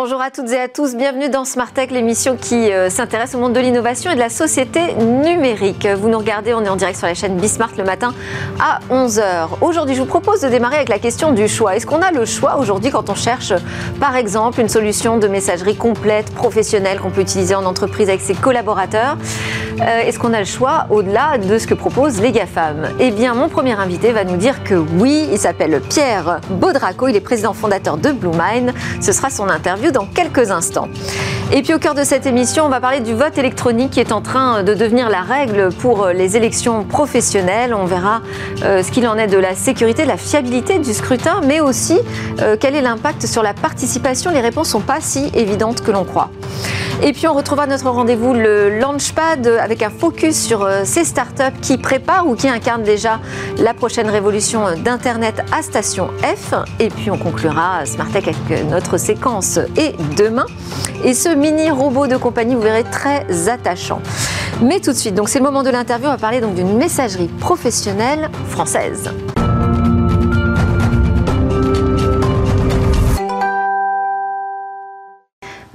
[0.00, 3.38] Bonjour à toutes et à tous, bienvenue dans Smart Tech, l'émission qui euh, s'intéresse au
[3.38, 5.88] monde de l'innovation et de la société numérique.
[5.88, 8.14] Vous nous regardez, on est en direct sur la chaîne Bismart le matin
[8.60, 9.48] à 11h.
[9.60, 11.74] Aujourd'hui, je vous propose de démarrer avec la question du choix.
[11.74, 13.52] Est-ce qu'on a le choix aujourd'hui quand on cherche,
[13.98, 18.34] par exemple, une solution de messagerie complète, professionnelle, qu'on peut utiliser en entreprise avec ses
[18.34, 19.16] collaborateurs?
[19.80, 22.90] Euh, Est-ce qu'on a le choix au-delà de ce que proposent les GAFAM?
[23.00, 27.16] Eh bien, mon premier invité va nous dire que oui, il s'appelle Pierre Baudraco, il
[27.16, 28.72] est président fondateur de BlueMind.
[29.00, 30.88] Ce sera son interview dans quelques instants.
[31.50, 34.12] Et puis au cœur de cette émission, on va parler du vote électronique qui est
[34.12, 37.74] en train de devenir la règle pour les élections professionnelles.
[37.74, 38.20] On verra
[38.62, 41.98] euh, ce qu'il en est de la sécurité, de la fiabilité du scrutin, mais aussi
[42.40, 44.30] euh, quel est l'impact sur la participation.
[44.30, 46.30] Les réponses ne sont pas si évidentes que l'on croit.
[47.00, 51.58] Et puis on retrouvera notre rendez-vous le Launchpad avec un focus sur euh, ces startups
[51.62, 53.20] qui préparent ou qui incarnent déjà
[53.58, 56.54] la prochaine révolution d'Internet à station F.
[56.80, 60.46] Et puis on conclura Smartech avec notre séquence et demain.
[61.04, 64.00] Et ce mini robot de compagnie, vous verrez, très attachant.
[64.60, 67.28] Mais tout de suite, donc c'est le moment de l'interview, on va parler d'une messagerie
[67.28, 69.12] professionnelle française.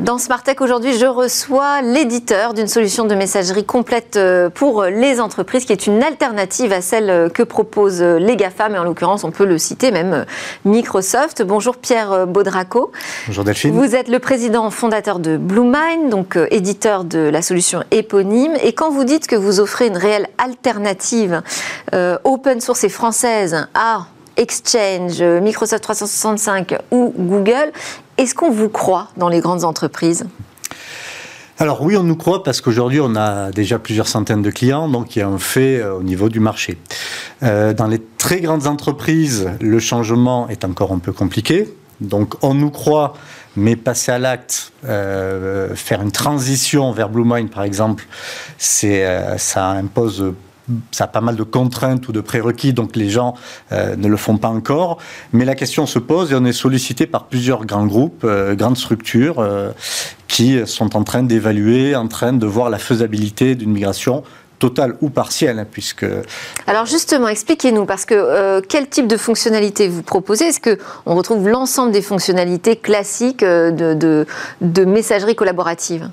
[0.04, 5.64] Dans Smartech aujourd'hui, je reçois l'éditeur d'une solution de messagerie complète euh, pour les entreprises
[5.64, 9.46] qui est une alternative à celle que proposent les GAFAM et en l'occurrence on peut
[9.46, 10.26] le citer même
[10.66, 11.42] Microsoft.
[11.44, 12.92] Bonjour Pierre Baudraco.
[13.28, 13.72] Bonjour Delphine.
[13.72, 18.58] Vous êtes le président fondateur de BlueMind, donc euh, éditeur de la solution éponyme.
[18.62, 21.42] Et quand vous dites que vous offrez une réelle alternative
[21.94, 24.08] euh, open source et française à
[24.38, 27.72] Exchange, Microsoft 365 ou Google,
[28.18, 30.26] est-ce qu'on vous croit dans les grandes entreprises?
[31.60, 35.16] Alors oui, on nous croit parce qu'aujourd'hui, on a déjà plusieurs centaines de clients, donc
[35.16, 36.78] il y a un fait euh, au niveau du marché.
[37.44, 41.72] Euh, dans les très grandes entreprises, le changement est encore un peu compliqué.
[42.02, 43.14] Donc on nous croit,
[43.56, 48.08] mais passer à l'acte, euh, faire une transition vers BlueMind par exemple,
[48.58, 50.34] c'est, ça impose
[50.92, 53.36] ça a pas mal de contraintes ou de prérequis, donc les gens
[53.72, 54.98] euh, ne le font pas encore.
[55.32, 58.78] Mais la question se pose et on est sollicité par plusieurs grands groupes, euh, grandes
[58.78, 59.72] structures, euh,
[60.28, 64.24] qui sont en train d'évaluer, en train de voir la faisabilité d'une migration
[64.58, 66.06] totale ou partielle, hein, puisque...
[66.68, 70.46] Alors justement, expliquez-nous, parce que quel type de fonctionnalité vous proposez?
[70.46, 74.26] Est-ce qu'on retrouve l'ensemble des fonctionnalités classiques de, de,
[74.62, 76.10] de messagerie collaborative?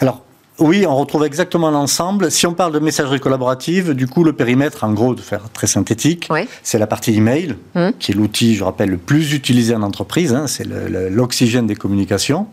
[0.00, 0.22] Alors,
[0.58, 2.30] oui, on retrouve exactement l'ensemble.
[2.30, 5.66] Si on parle de messagerie collaborative, du coup, le périmètre, en gros, de faire très
[5.66, 6.28] synthétique,
[6.62, 7.92] c'est la partie email, hum.
[7.98, 10.32] qui est l'outil, je rappelle, le plus utilisé en entreprise.
[10.32, 12.46] Hein, c'est l'oxygène des communications.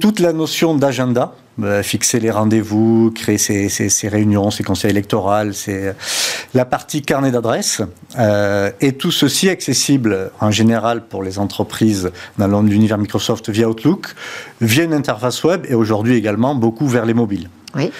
[0.00, 5.94] Toute la notion d'agenda, euh, fixer les rendez-vous, créer ses, réunions, ses conseils électoraux, c'est
[6.54, 7.82] la partie carnet d'adresses.
[8.18, 14.14] Euh, et tout ceci accessible en général pour les entreprises dans l'univers Microsoft via Outlook,
[14.60, 17.48] via une interface web et aujourd'hui également beaucoup vers les mobiles.
[17.74, 17.92] Oui.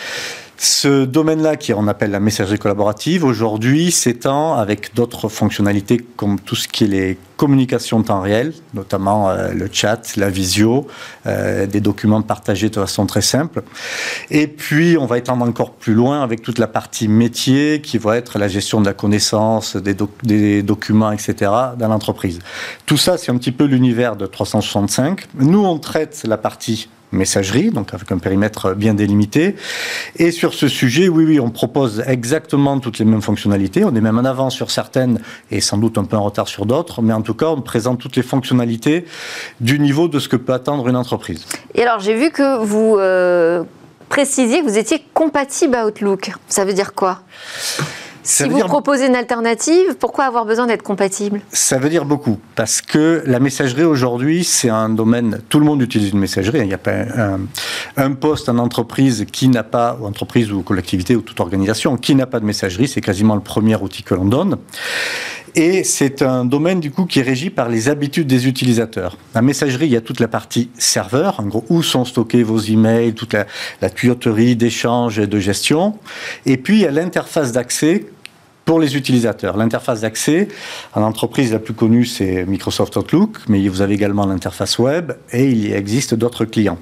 [0.62, 6.54] Ce domaine-là, qui on appelle la messagerie collaborative, aujourd'hui s'étend avec d'autres fonctionnalités comme tout
[6.54, 10.86] ce qui est les communications en temps réel, notamment euh, le chat, la visio,
[11.26, 13.62] euh, des documents partagés de façon très simple.
[14.30, 18.18] Et puis, on va étendre encore plus loin avec toute la partie métier qui va
[18.18, 21.50] être la gestion de la connaissance, des, des documents, etc.
[21.78, 22.38] dans l'entreprise.
[22.84, 25.26] Tout ça, c'est un petit peu l'univers de 365.
[25.36, 29.56] Nous, on traite la partie messagerie, donc avec un périmètre bien délimité.
[30.16, 33.84] Et sur ce sujet, oui, oui, on propose exactement toutes les mêmes fonctionnalités.
[33.84, 35.20] On est même en avance sur certaines
[35.50, 38.00] et sans doute un peu en retard sur d'autres, mais en tout cas, on présente
[38.00, 39.04] toutes les fonctionnalités
[39.60, 41.46] du niveau de ce que peut attendre une entreprise.
[41.74, 43.64] Et alors, j'ai vu que vous euh,
[44.08, 46.32] précisiez que vous étiez compatible à Outlook.
[46.48, 47.20] Ça veut dire quoi?
[48.22, 51.40] Si vous proposez une alternative, pourquoi avoir besoin d'être compatible?
[51.52, 55.82] Ça veut dire beaucoup, parce que la messagerie aujourd'hui, c'est un domaine, tout le monde
[55.82, 56.92] utilise une messagerie, il n'y a pas
[57.96, 62.14] un, poste en entreprise qui n'a pas, ou entreprise ou collectivité ou toute organisation, qui
[62.14, 64.56] n'a pas de messagerie, c'est quasiment le premier outil que l'on donne.
[65.54, 69.16] Et c'est un domaine du coup qui est régi par les habitudes des utilisateurs.
[69.34, 73.14] La messagerie, il y a toute la partie serveur, en où sont stockés vos emails,
[73.14, 73.46] toute la,
[73.80, 75.98] la tuyauterie d'échange et de gestion.
[76.46, 78.06] Et puis il y a l'interface d'accès
[78.64, 79.56] pour les utilisateurs.
[79.56, 80.48] L'interface d'accès,
[80.94, 85.48] à l'entreprise la plus connue, c'est Microsoft Outlook, mais vous avez également l'interface web et
[85.48, 86.78] il existe d'autres clients.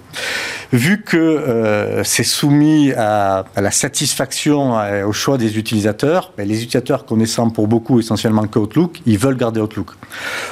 [0.73, 4.77] Vu que euh, c'est soumis à, la satisfaction,
[5.07, 9.61] au choix des utilisateurs, ben, les utilisateurs connaissant pour beaucoup essentiellement qu'Outlook, ils veulent garder
[9.61, 9.93] Outlook.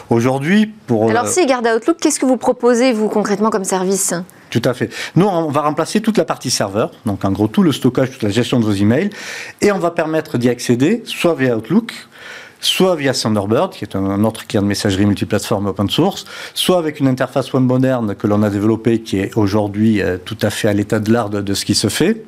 [0.09, 1.11] Aujourd'hui, pour...
[1.11, 4.15] Alors, s'ils gardent Outlook, qu'est-ce que vous proposez, vous, concrètement, comme service?
[4.51, 4.93] Tout à fait.
[5.15, 8.23] Nous, on va remplacer toute la partie serveur, donc en gros tout le stockage, toute
[8.23, 9.11] la gestion de vos emails,
[9.61, 11.93] et on va permettre d'y accéder, soit via Outlook,
[12.67, 16.25] soit via Thunderbird, qui est un autre client de messagerie multiplateforme open source,
[16.55, 20.37] soit avec une interface web moderne que l'on a développée, qui est aujourd'hui euh, tout
[20.43, 22.25] à fait à l'état de l'art de, ce qui se fait,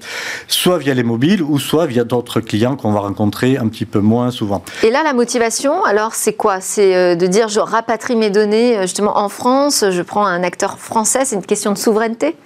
[0.46, 4.00] soit via les mobiles, ou soit via d'autres clients qu'on va rencontrer un petit peu
[4.00, 4.62] moins souvent.
[4.82, 6.61] Et là, la motivation, alors c'est quoi?
[6.61, 10.43] C'est euh, de dire je rapatrie mes données euh, justement en France, je prends un
[10.43, 12.37] acteur français, c'est une question de souveraineté?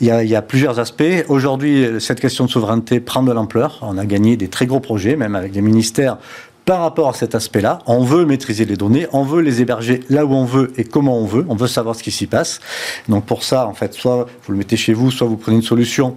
[0.00, 1.24] Il y, a, il y a plusieurs aspects.
[1.28, 3.78] Aujourd'hui, cette question de souveraineté prend de l'ampleur.
[3.82, 6.18] On a gagné des très gros projets, même avec des ministères
[6.64, 7.80] par rapport à cet aspect-là.
[7.86, 11.18] On veut maîtriser les données, on veut les héberger là où on veut et comment
[11.18, 11.44] on veut.
[11.48, 12.60] On veut savoir ce qui s'y passe.
[13.08, 15.62] Donc pour ça, en fait, soit vous le mettez chez vous, soit vous prenez une
[15.62, 16.16] solution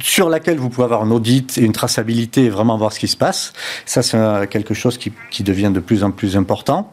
[0.00, 3.08] sur laquelle vous pouvez avoir un audit et une traçabilité et vraiment voir ce qui
[3.08, 3.52] se passe.
[3.84, 4.18] Ça, c'est
[4.48, 6.92] quelque chose qui, qui, devient de plus en plus important,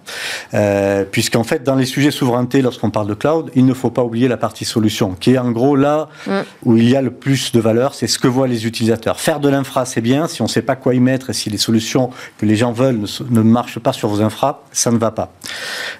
[0.53, 4.03] euh, puisqu'en fait, dans les sujets souveraineté, lorsqu'on parle de cloud, il ne faut pas
[4.03, 6.39] oublier la partie solution, qui est en gros là mm.
[6.63, 9.19] où il y a le plus de valeur, c'est ce que voient les utilisateurs.
[9.19, 11.50] Faire de l'infra, c'est bien, si on ne sait pas quoi y mettre et si
[11.50, 12.09] les solutions
[12.39, 15.31] que les gens veulent ne, marchent pas sur vos infra, ça ne va pas.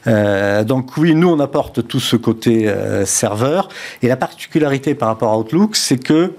[0.07, 3.69] Euh, donc oui, nous, on apporte tout ce côté euh, serveur,
[4.01, 6.33] et la particularité par rapport à Outlook, c'est que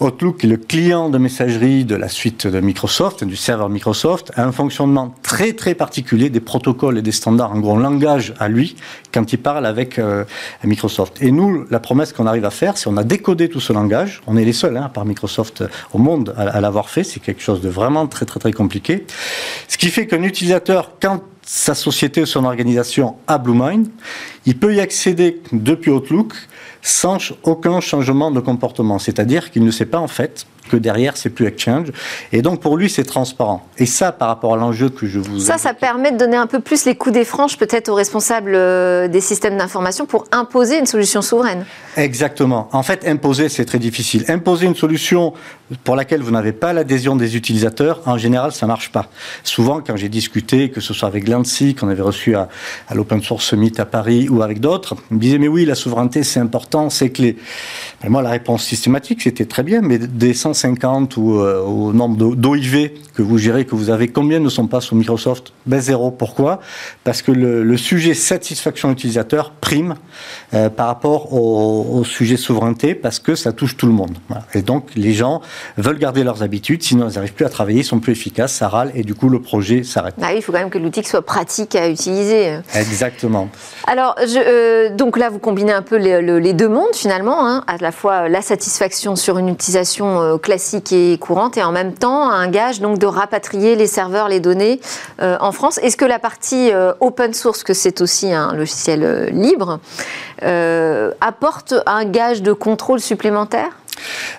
[0.00, 4.44] Outlook est le client de messagerie de la suite de Microsoft, du serveur Microsoft, a
[4.44, 8.76] un fonctionnement très très particulier des protocoles et des standards, en gros langage à lui,
[9.12, 10.24] quand il parle avec euh,
[10.64, 11.18] Microsoft.
[11.20, 14.22] Et nous, la promesse qu'on arrive à faire, c'est on a décodé tout ce langage,
[14.26, 17.20] on est les seuls, hein, par Microsoft euh, au monde, à, à l'avoir fait, c'est
[17.20, 19.04] quelque chose de vraiment très très très compliqué.
[19.68, 23.88] Ce qui fait qu'un utilisateur, quand sa société ou son organisation a BlueMind,
[24.46, 26.34] il peut y accéder depuis Outlook
[26.84, 28.98] sans aucun changement de comportement.
[28.98, 31.92] C'est-à-dire qu'il ne sait pas en fait que derrière, c'est plus Exchange.
[32.32, 33.66] Et donc, pour lui, c'est transparent.
[33.78, 35.38] Et ça, par rapport à l'enjeu que je vous...
[35.38, 38.54] Ça, ça permet de donner un peu plus les coups des franches, peut-être aux responsables
[38.54, 41.66] euh, des systèmes d'information, pour imposer une solution souveraine.
[41.96, 42.68] Exactement.
[42.72, 44.24] En fait, imposer, c'est très difficile.
[44.28, 45.34] Imposer une solution
[45.82, 49.06] pour laquelle vous n'avez pas l'adhésion des utilisateurs, en général, ça marche pas.
[49.44, 52.48] Souvent, quand j'ai discuté, que ce soit avec l'ANSI, qu'on avait reçu à,
[52.94, 56.22] l'Open Source Summit à Paris, ou avec d'autres, ils me disaient, mais oui, la souveraineté,
[56.22, 57.36] c'est important, c'est clé.
[58.02, 62.34] Mais moi, la réponse systématique, c'était très bien, mais des 150 ou euh, au nombre
[62.34, 65.52] d'OIV que vous gérez, que vous avez, combien ne sont pas sous Microsoft?
[65.66, 66.10] Ben zéro.
[66.10, 66.60] Pourquoi?
[67.04, 69.94] Parce que le, sujet satisfaction utilisateur prime
[70.52, 74.16] euh, par rapport au, sujet souveraineté, parce que ça touche tout le monde.
[74.54, 75.40] Et donc, les gens
[75.76, 78.68] veulent garder leurs habitudes, sinon ils n'arrivent plus à travailler, ils sont plus efficaces, ça
[78.68, 80.14] râle, et du coup, le projet s'arrête.
[80.22, 82.58] Ah il faut quand même que l'outil soit pratique à utiliser.
[82.74, 83.48] Exactement.
[83.86, 87.76] Alors, je, euh, donc là, vous combinez un peu les, deux mondes, finalement, hein, à
[87.80, 92.48] la fois la satisfaction sur une utilisation classique et courante, et en même temps, un
[92.48, 94.80] gage donc de rapatrier les serveurs, les données
[95.20, 95.78] euh, en France.
[95.78, 99.80] Est-ce que la partie euh, open source, que c'est aussi un logiciel euh, libre,
[101.20, 103.70] apporte un gage de contrôle supplémentaire?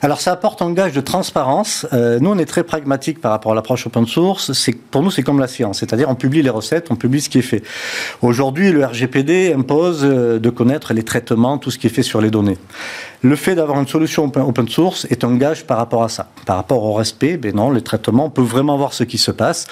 [0.02, 1.86] Alors ça apporte un gage de transparence.
[1.94, 4.52] nous, on est très pragmatique par rapport à l'approche open source.
[4.92, 7.40] Pour nous, c'est comme la science, c'est-à-dire on publie les recettes, on publie ce qui
[7.40, 7.63] est fait.
[8.22, 12.30] Aujourd'hui, le RGPD impose de connaître les traitements, tout ce qui est fait sur les
[12.30, 12.57] données.
[13.25, 16.27] Le fait d'avoir une solution open source est un gage par rapport à ça.
[16.45, 19.31] Par rapport au respect, ben non, les traitements, on peut vraiment voir ce qui se
[19.31, 19.66] passe.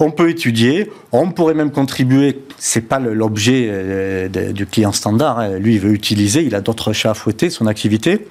[0.00, 2.42] On peut étudier, on pourrait même contribuer.
[2.58, 5.38] C'est pas l'objet euh, du client standard.
[5.38, 5.58] Hein.
[5.58, 8.28] Lui, il veut utiliser, il a d'autres chats à fouetter, son activité.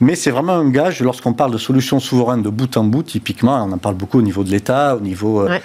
[0.00, 3.64] Mais c'est vraiment un gage lorsqu'on parle de solutions souveraines de bout en bout, typiquement,
[3.64, 5.60] on en parle beaucoup au niveau de l'État, au niveau euh,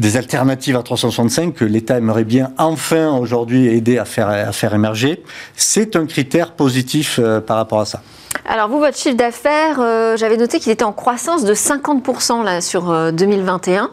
[0.00, 4.74] des alternatives à 365 que l'État aimerait bien enfin aujourd'hui aider à faire, à faire
[4.74, 5.22] émerger.
[5.56, 8.02] C'est un critère positif euh, par rapport à ça.
[8.44, 12.60] Alors vous, votre chiffre d'affaires, euh, j'avais noté qu'il était en croissance de 50% là,
[12.60, 13.84] sur 2021.
[13.84, 13.88] Euh,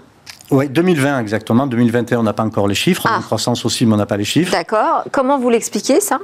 [0.51, 1.67] oui, 2020 exactement.
[1.67, 3.03] 2021, on n'a pas encore les chiffres.
[3.05, 3.17] Ah.
[3.17, 4.51] En croissance aussi, mais on n'a pas les chiffres.
[4.51, 5.03] D'accord.
[5.11, 6.19] Comment vous l'expliquez ça?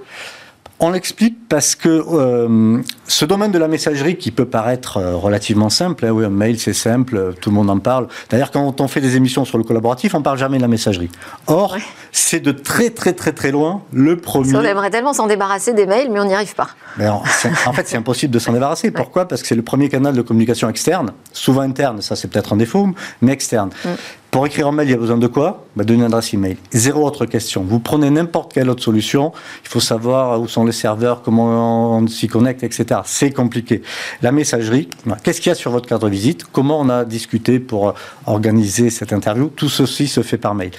[0.79, 5.69] On l'explique parce que euh, ce domaine de la messagerie qui peut paraître euh, relativement
[5.69, 8.07] simple, hein, oui, un mail c'est simple, tout le monde en parle.
[8.29, 11.09] D'ailleurs, quand on fait des émissions sur le collaboratif, on parle jamais de la messagerie.
[11.47, 11.77] Or,
[12.11, 14.55] c'est de très très très très loin le premier.
[14.55, 16.69] On aimerait tellement s'en débarrasser des mails, mais on n'y arrive pas.
[16.99, 17.23] en,
[17.73, 18.91] fait, c'est impossible de s'en débarrasser.
[18.91, 19.27] Pourquoi?
[19.27, 22.57] Parce que c'est le premier canal de communication externe, souvent interne, ça c'est peut-être un
[22.57, 22.87] défaut,
[23.21, 23.69] mais externe.
[23.83, 23.89] Mm.
[24.31, 26.57] Pour écrire un mail, il y a besoin de quoi bah, D'une adresse email.
[26.71, 27.63] Zéro autre question.
[27.63, 29.31] Vous prenez n'importe quelle autre solution,
[29.63, 33.01] il faut savoir où sont les serveurs, comment on s'y connecte, etc.
[33.05, 33.81] C'est compliqué.
[34.21, 34.87] La messagerie,
[35.23, 37.95] qu'est-ce qu'il y a sur votre carte de visite Comment on a discuté pour
[38.27, 40.71] organiser cette interview Tout ceci se fait par mail.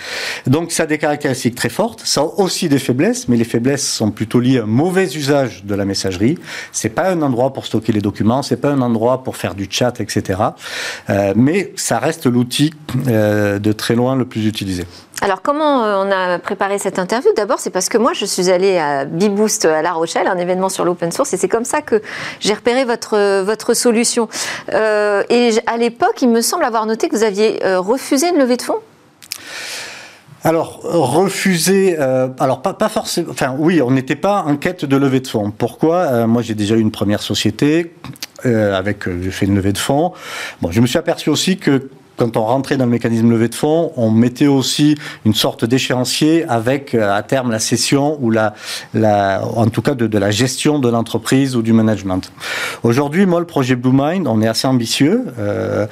[0.47, 2.02] Donc ça a des caractéristiques très fortes.
[2.04, 5.64] Ça a aussi des faiblesses, mais les faiblesses sont plutôt liées à un mauvais usage
[5.64, 6.38] de la messagerie.
[6.71, 9.66] C'est pas un endroit pour stocker les documents, c'est pas un endroit pour faire du
[9.69, 10.40] chat, etc.
[11.09, 12.73] Euh, mais ça reste l'outil.
[13.09, 14.85] Euh, euh, de très loin le plus utilisé.
[15.23, 17.30] Alors comment euh, on a préparé cette interview?
[17.37, 20.70] D'abord, c'est parce que moi, je suis allée à Biboost à La Rochelle, un événement
[20.70, 22.00] sur l'open source, et c'est comme ça que
[22.40, 24.28] j'ai repéré votre, votre solution.
[24.73, 28.56] Euh, et à l'époque, il me semble avoir noté que vous aviez refusé une levée
[28.56, 28.80] de fonds
[30.42, 34.97] alors, refuser, euh, alors pas, pas forcément, enfin oui, on n'était pas en quête de
[34.97, 35.50] levée de fonds.
[35.50, 35.97] Pourquoi?
[35.97, 37.94] Euh, Moi j'ai déjà eu une première société,
[38.47, 40.12] euh, avec, j'ai fait une levée de fonds.
[40.62, 41.90] Bon, je me suis aperçu aussi que
[42.21, 46.45] quand on rentrait dans le mécanisme levée de fonds, on mettait aussi une sorte d'échéancier
[46.50, 48.53] avec euh, à terme la cession ou la,
[49.43, 52.31] en tout cas de, de la gestion de l'entreprise ou du management.
[52.83, 55.87] Aujourd'hui, moi, le projet Blue Mind, on est assez ambitieux euh,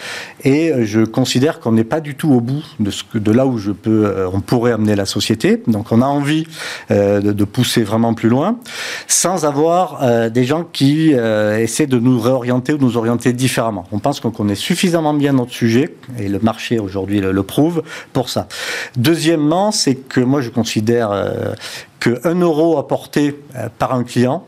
[0.44, 3.56] et je considère qu'on n'est pas du tout au bout de, ce de là où
[3.56, 5.62] je peux, euh, on pourrait amener la société.
[5.66, 6.46] Donc, on a envie
[6.90, 8.58] de, de, pousser vraiment plus loin,
[9.06, 13.84] sans avoir des gens qui essaient de nous réorienter ou de nous orienter différemment.
[13.92, 17.82] On pense qu'on connaît suffisamment bien notre sujet et le marché aujourd'hui le, prouve
[18.12, 18.48] pour ça.
[18.96, 21.54] Deuxièmement, c'est que moi je considère euh,
[22.00, 24.44] qu'un euro apporté euh, par un client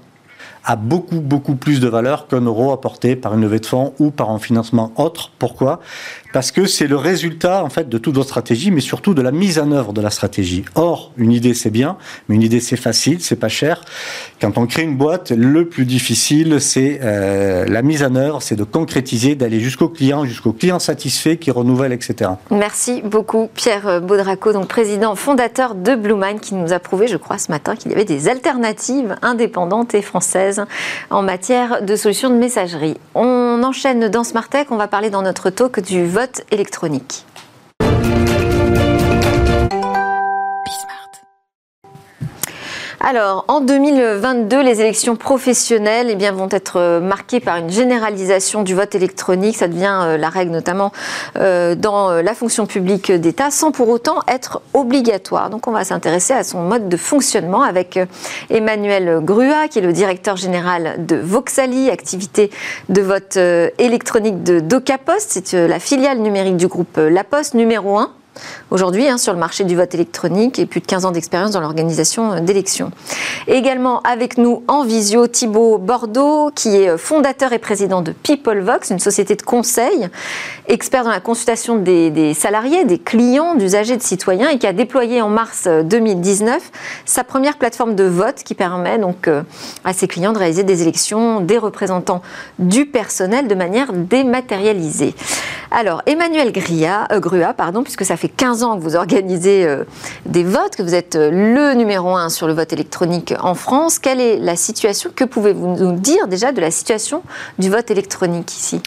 [0.64, 4.10] a beaucoup beaucoup plus de valeur qu'un euro apporté par une levée de fonds ou
[4.10, 5.30] par un financement autre.
[5.38, 5.80] Pourquoi?
[6.32, 9.32] Parce que c'est le résultat en fait de toute votre stratégie, mais surtout de la
[9.32, 10.64] mise en œuvre de la stratégie.
[10.74, 11.96] Or, une idée c'est bien,
[12.28, 13.84] mais une idée c'est facile, c'est pas cher.
[14.40, 18.56] Quand on crée une boîte, le plus difficile c'est euh, la mise en œuvre, c'est
[18.56, 22.30] de concrétiser, d'aller jusqu'au client, jusqu'au client satisfait qui renouvelle, etc.
[22.50, 27.38] Merci beaucoup Pierre Baudraco, donc président fondateur de Bluemind, qui nous a prouvé, je crois,
[27.38, 30.64] ce matin qu'il y avait des alternatives indépendantes et françaises
[31.10, 32.96] en matière de solutions de messagerie.
[33.14, 36.19] On enchaîne dans Smartech, on va parler dans notre talk du vote
[36.50, 37.24] électronique.
[43.02, 48.62] Alors, en 2022, les élections professionnelles eh bien, vont être euh, marquées par une généralisation
[48.62, 49.56] du vote électronique.
[49.56, 50.92] Ça devient euh, la règle notamment
[51.38, 55.48] euh, dans la fonction publique d'État, sans pour autant être obligatoire.
[55.48, 57.98] Donc, on va s'intéresser à son mode de fonctionnement avec
[58.50, 62.50] Emmanuel Grua, qui est le directeur général de Voxali, activité
[62.90, 63.38] de vote
[63.78, 65.40] électronique de DocaPost.
[65.42, 68.10] C'est la filiale numérique du groupe La Poste, numéro 1
[68.70, 71.60] aujourd'hui hein, sur le marché du vote électronique et plus de 15 ans d'expérience dans
[71.60, 72.90] l'organisation euh, d'élections.
[73.46, 78.90] Également avec nous en visio Thibaut Bordeaux, qui est euh, fondateur et président de PeopleVox,
[78.90, 80.08] une société de conseil,
[80.68, 85.22] expert dans la consultation des, salariés, des clients, d'usagers, de citoyens et qui a déployé
[85.22, 86.58] en mars 2019 euh,
[87.04, 89.28] sa première plateforme de vote qui permet donc
[89.84, 92.22] à ses clients de réaliser des élections des représentants
[92.58, 95.14] du personnel de manière dématérialisée.
[95.70, 99.84] Alors, Emmanuel Gria, Grua, pardon, puisque ça fait 15 ans que vous organisez euh,
[100.26, 103.98] des votes, que vous êtes euh, le numéro un sur le vote électronique en France,
[103.98, 105.10] quelle est la situation?
[105.14, 107.22] Que pouvez-vous nous dire déjà de la situation
[107.58, 108.82] du vote électronique ici?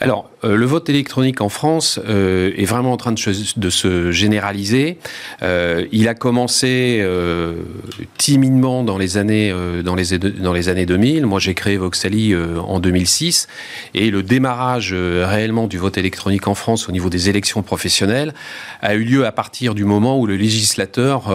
[0.00, 4.98] Alors, euh, le vote électronique en France euh, est vraiment en train de, se généraliser.
[5.42, 7.04] Euh, il a commencé
[8.16, 11.26] timidement dans les années euh, dans les dans les années 2000.
[11.26, 13.48] Moi, j'ai créé Voxali en 2006
[13.94, 18.34] et le démarrage réellement du vote électronique en France au niveau des élections professionnelles
[18.82, 21.32] a eu lieu à partir du moment où le législateur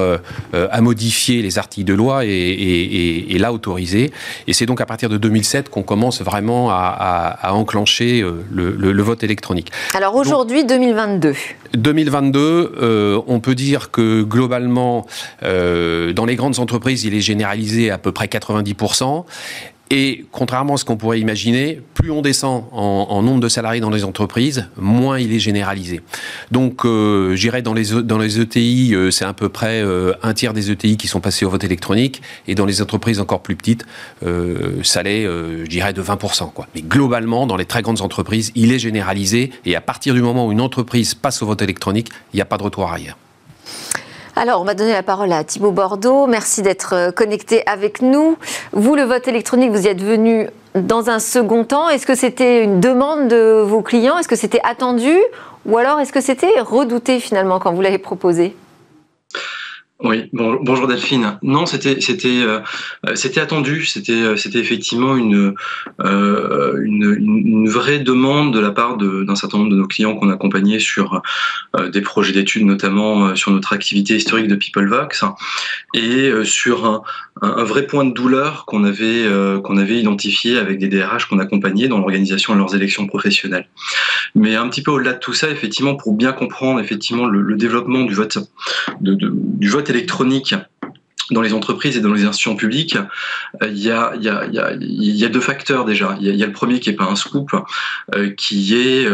[0.54, 4.12] a modifié les articles de loi et, l'a autorisé.
[4.48, 9.04] Et c'est donc à partir de 2007 qu'on commence vraiment à, enclencher le, le, le,
[9.04, 9.72] vote électronique.
[9.94, 11.34] Alors aujourd'hui, 2022
[11.76, 15.08] 2022, euh, on peut dire que globalement,
[15.42, 19.26] euh, dans les grandes entreprises, il est généralisé à peu près 90%.
[19.96, 23.92] Et contrairement à ce qu'on pourrait imaginer, plus on descend en, nombre de salariés dans
[23.92, 26.02] les entreprises, moins il est généralisé.
[26.50, 30.34] Donc, euh, j'irais dans les, dans les ETI, euh, c'est à peu près euh, un
[30.34, 32.24] tiers des ETI qui sont passés au vote électronique.
[32.48, 33.86] Et dans les entreprises encore plus petites,
[34.26, 36.52] euh, ça l'est, je dirais, de 20%.
[36.52, 36.68] Quoi.
[36.74, 39.52] Mais globalement, dans les très grandes entreprises, il est généralisé.
[39.64, 42.46] Et à partir du moment où une entreprise passe au vote électronique, il n'y a
[42.46, 43.16] pas de retour arrière.
[44.36, 46.26] Alors, on va donner la parole à Thibaut Bordeaux.
[46.26, 48.36] Merci d'être euh, connecté avec nous.
[48.72, 51.88] Vous, le vote électronique, vous y êtes venu dans un second temps.
[51.88, 54.18] Est-ce que c'était une demande de vos clients?
[54.18, 55.16] Est-ce que c'était attendu?
[55.68, 58.56] Ou alors est-ce que c'était redouté finalement quand vous l'avez proposé?
[60.04, 61.38] Oui, bon, bonjour Delphine.
[61.44, 62.60] Non, c'était c'était euh,
[63.16, 63.86] c'était attendu.
[63.86, 65.56] C'était euh, c'était effectivement une,
[66.02, 70.80] euh, une, vraie demande de la part d'un certain nombre de nos clients qu'on accompagnait
[70.80, 71.22] sur
[71.78, 75.24] euh, des projets d'études, notamment euh, sur notre activité historique de PeopleVox,
[75.94, 77.02] et euh, sur un,
[77.42, 79.26] un, un, vrai point de douleur qu'on avait
[79.64, 83.68] qu'on avait identifié avec des DRH qu'on accompagnait dans l'organisation de leurs élections professionnelles.
[84.36, 88.04] Mais un petit peu au-delà de tout ça, effectivement, pour bien comprendre effectivement le, développement
[88.04, 88.38] du vote
[89.02, 90.56] du vote électronique
[91.34, 92.98] dans les entreprises et dans les institutions publiques,
[93.62, 96.16] il y a, il y a, il y a, il y a deux facteurs déjà.
[96.22, 97.52] Il y a, le premier qui est pas un scoop,
[98.14, 99.08] euh, qui est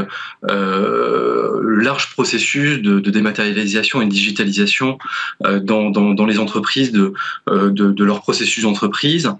[0.49, 4.99] euh, large processus de, dématérialisation et de digitalisation
[5.41, 7.13] dans, dans, les entreprises de,
[7.47, 9.31] de, de leur processus d'entreprise.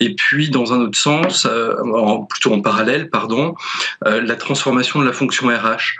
[0.00, 1.46] Et puis, dans un autre sens,
[2.30, 3.54] plutôt en parallèle, pardon,
[4.04, 5.96] la transformation de la fonction RH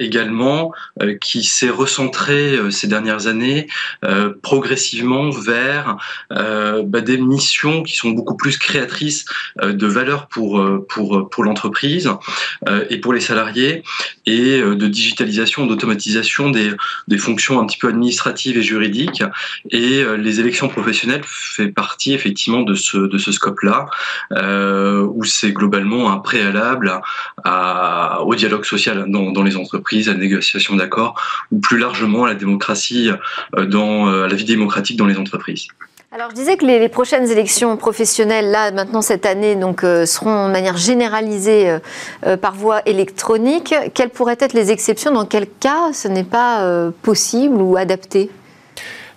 [0.00, 0.72] également,
[1.20, 3.66] qui s'est recentrée ces dernières années
[4.42, 5.55] progressivement vers
[6.30, 9.24] bah, des missions qui sont beaucoup plus créatrices
[9.62, 12.10] de valeur pour, pour, pour l'entreprise
[12.90, 13.82] et pour les salariés
[14.26, 16.72] et euh, de digitalisation, d'automatisation des,
[17.08, 19.22] des, fonctions un petit peu administratives et juridiques.
[19.70, 23.86] Et euh, les élections professionnelles fait partie effectivement de ce, de ce scope-là,
[24.32, 27.00] euh, où c'est globalement un préalable
[28.24, 31.14] au dialogue social dans, dans, les entreprises, à la négociation d'accords,
[31.52, 33.10] ou plus largement à la démocratie,
[33.56, 35.35] dans à la vie démocratique dans les entreprises.
[36.12, 40.52] Alors, je disais que les, prochaines élections professionnelles, là, maintenant, cette année, euh, seront de
[40.52, 41.78] manière généralisée euh,
[42.26, 43.74] euh, par voie électronique.
[43.92, 45.10] Quelles pourraient être les exceptions?
[45.10, 48.30] Dans quel cas ce n'est pas possible ou adapté?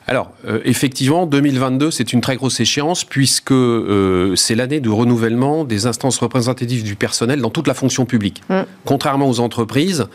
[0.10, 5.66] Alors, euh, effectivement, 2022, c'est une très grosse échéance puisque euh, c'est l'année de renouvellement
[5.66, 8.42] des instances représentatives du personnel dans toute la fonction publique.
[8.50, 8.62] Mm.
[8.86, 10.08] Contrairement aux entreprises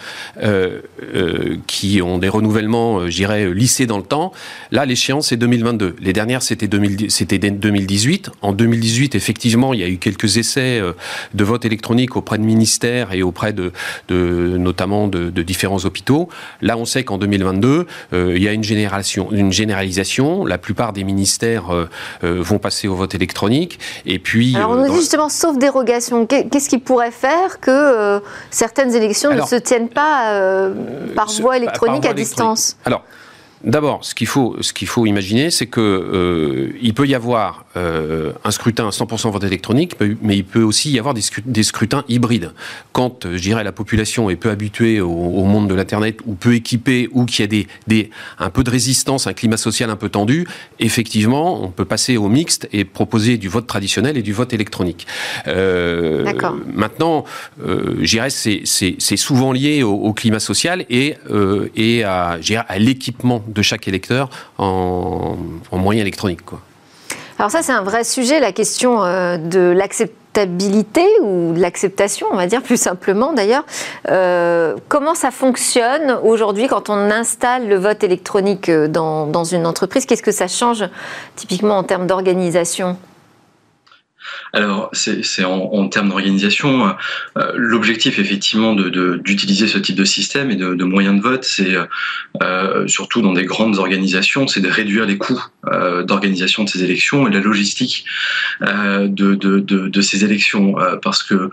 [0.43, 0.81] euh,
[1.69, 4.33] qui ont des renouvellements, j'irais, lissés dans le temps,
[4.73, 5.95] là, l'échéance, c'est 2022.
[6.01, 8.31] Les dernières, c'était 2018.
[8.43, 10.83] En 2018, effectivement, il y a eu quelques essais
[11.35, 13.71] de vote électronique auprès de ministères et auprès de,
[14.11, 16.29] notamment de, différents hôpitaux.
[16.63, 19.84] Là, on sait qu'en 2022, il y a une génération, une génération
[20.47, 21.89] la plupart des ministères euh,
[22.23, 23.79] euh, vont passer au vote électronique.
[24.07, 24.57] Et puis.
[24.57, 29.33] Alors on nous dit justement, sauf dérogation, qu'est-ce qui pourrait faire que euh, certaines élections
[29.35, 30.71] ne se tiennent pas
[31.15, 32.77] par voie électronique à distance?
[32.85, 33.03] Alors.
[33.65, 37.65] D'abord, ce qu'il faut, ce qu'il faut imaginer, c'est que euh, il peut y avoir
[37.79, 41.63] euh, un scrutin à 100% vote électronique, mais il peut aussi y avoir des, des
[41.63, 42.53] scrutins hybrides.
[42.93, 46.55] Quand, je dirais, la population est peu habituée au, au monde de l'internet, ou peu
[46.55, 49.97] équipée, ou qu'il y a des, des, un peu de résistance, un climat social un
[49.97, 50.47] peu tendu,
[50.79, 55.07] effectivement, on peut passer au mixte et proposer du vote traditionnel et du vote électronique.
[55.47, 56.31] Euh,
[56.67, 57.25] maintenant,
[57.59, 61.15] je dirais, c'est souvent lié au, au, climat social et,
[61.77, 65.37] et à, à l'équipement de chaque électeur en,
[65.73, 66.45] moyen électronique.
[66.45, 66.61] Quoi.
[67.39, 72.37] Alors ça, c'est un vrai sujet, la question euh, de l'acceptabilité ou de l'acceptation, on
[72.37, 73.65] va dire plus simplement d'ailleurs.
[74.09, 80.07] Euh, comment ça fonctionne aujourd'hui quand on installe le vote électronique euh, dans une entreprise?
[80.07, 80.85] Qu'est-ce que ça change
[81.37, 82.97] typiquement en termes d'organisation?
[84.53, 86.95] Alors, c'est en, termes d'organisation,
[87.37, 91.45] euh, l'objectif effectivement d'utiliser de, ce type de système et de, de moyens de vote,
[91.45, 91.75] c'est
[92.43, 96.85] euh, surtout dans des grandes organisations, c'est de réduire les coûts euh, d'organisation de ces
[96.85, 98.05] élections et la logistique
[98.61, 100.77] de, de, ces élections.
[101.03, 101.51] Parce que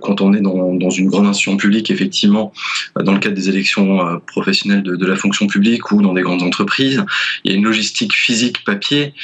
[0.00, 2.52] quand on est dans, dans, une grande institution publique, effectivement,
[3.00, 7.04] dans le cadre des élections professionnelles de, la fonction publique ou dans des grandes entreprises,
[7.44, 9.14] il y a une logistique physique papier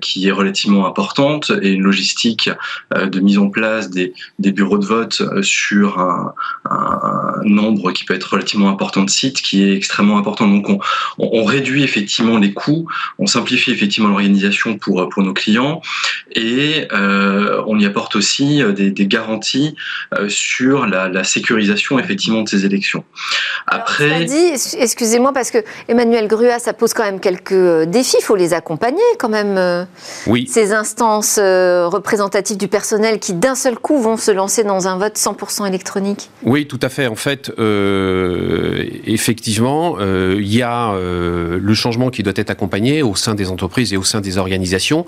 [0.00, 2.01] qui est relativement importante et une logistique
[2.94, 6.34] euh, de mise en place des, bureaux de vote euh, sur un,
[7.44, 10.46] nombre qui peut être relativement important de sites, qui est extrêmement important.
[10.46, 10.68] Donc
[11.18, 12.86] on, réduit effectivement les coûts,
[13.18, 15.82] on simplifie effectivement l'organisation pour, pour nos clients
[16.32, 19.74] et euh, on y apporte aussi des, garanties
[20.28, 23.04] sur la, sécurisation effectivement de ces élections.
[23.66, 28.16] Après, dit, excusez-moi parce que Emmanuel Grua, ça pose quand même quelques défis.
[28.20, 29.86] Il faut les accompagner quand même.
[30.26, 30.46] Oui.
[30.48, 31.38] Ces instances
[31.92, 36.30] représentatives du personnel qui d'un seul coup vont se lancer dans un vote 100% électronique
[36.42, 37.06] Oui, tout à fait.
[37.06, 43.02] En fait, euh, effectivement, euh, il y a euh, le changement qui doit être accompagné
[43.02, 45.06] au sein des entreprises et au sein des organisations.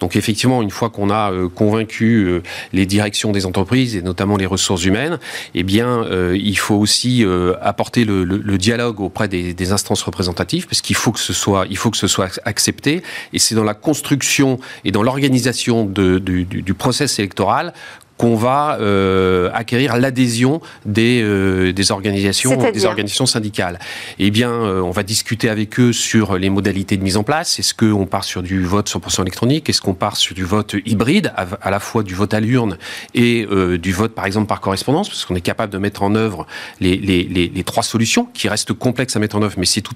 [0.00, 4.84] Donc effectivement, une fois qu'on a convaincu les directions des entreprises et notamment les ressources
[4.84, 5.18] humaines,
[5.54, 7.24] eh bien, il faut aussi
[7.60, 11.90] apporter le, dialogue auprès des, instances représentatives, parce qu'il faut que ce soit, il faut
[11.90, 13.02] que ce soit accepté.
[13.32, 17.72] Et c'est dans la construction et dans l'organisation de, du, process électoral
[18.16, 23.78] qu'on va euh, acquérir l'adhésion des, euh, des organisations des organisations syndicales.
[24.18, 27.58] Eh bien, euh, on va discuter avec eux sur les modalités de mise en place.
[27.58, 29.68] Est-ce qu'on part sur du vote 100% électronique?
[29.68, 32.78] Est-ce qu'on part sur du vote hybride, à, la fois du vote à l'urne
[33.14, 33.46] et
[33.78, 36.46] du vote, par exemple, par correspondance, parce qu'on est capable de mettre en œuvre
[36.80, 39.80] les, les, les, les, trois solutions qui restent complexes à mettre en œuvre, mais c'est
[39.80, 39.94] tout,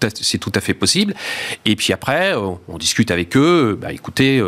[0.55, 1.15] à fait possible.
[1.65, 3.79] Et puis après, on, discute avec eux.
[3.81, 4.43] Bah, écoutez,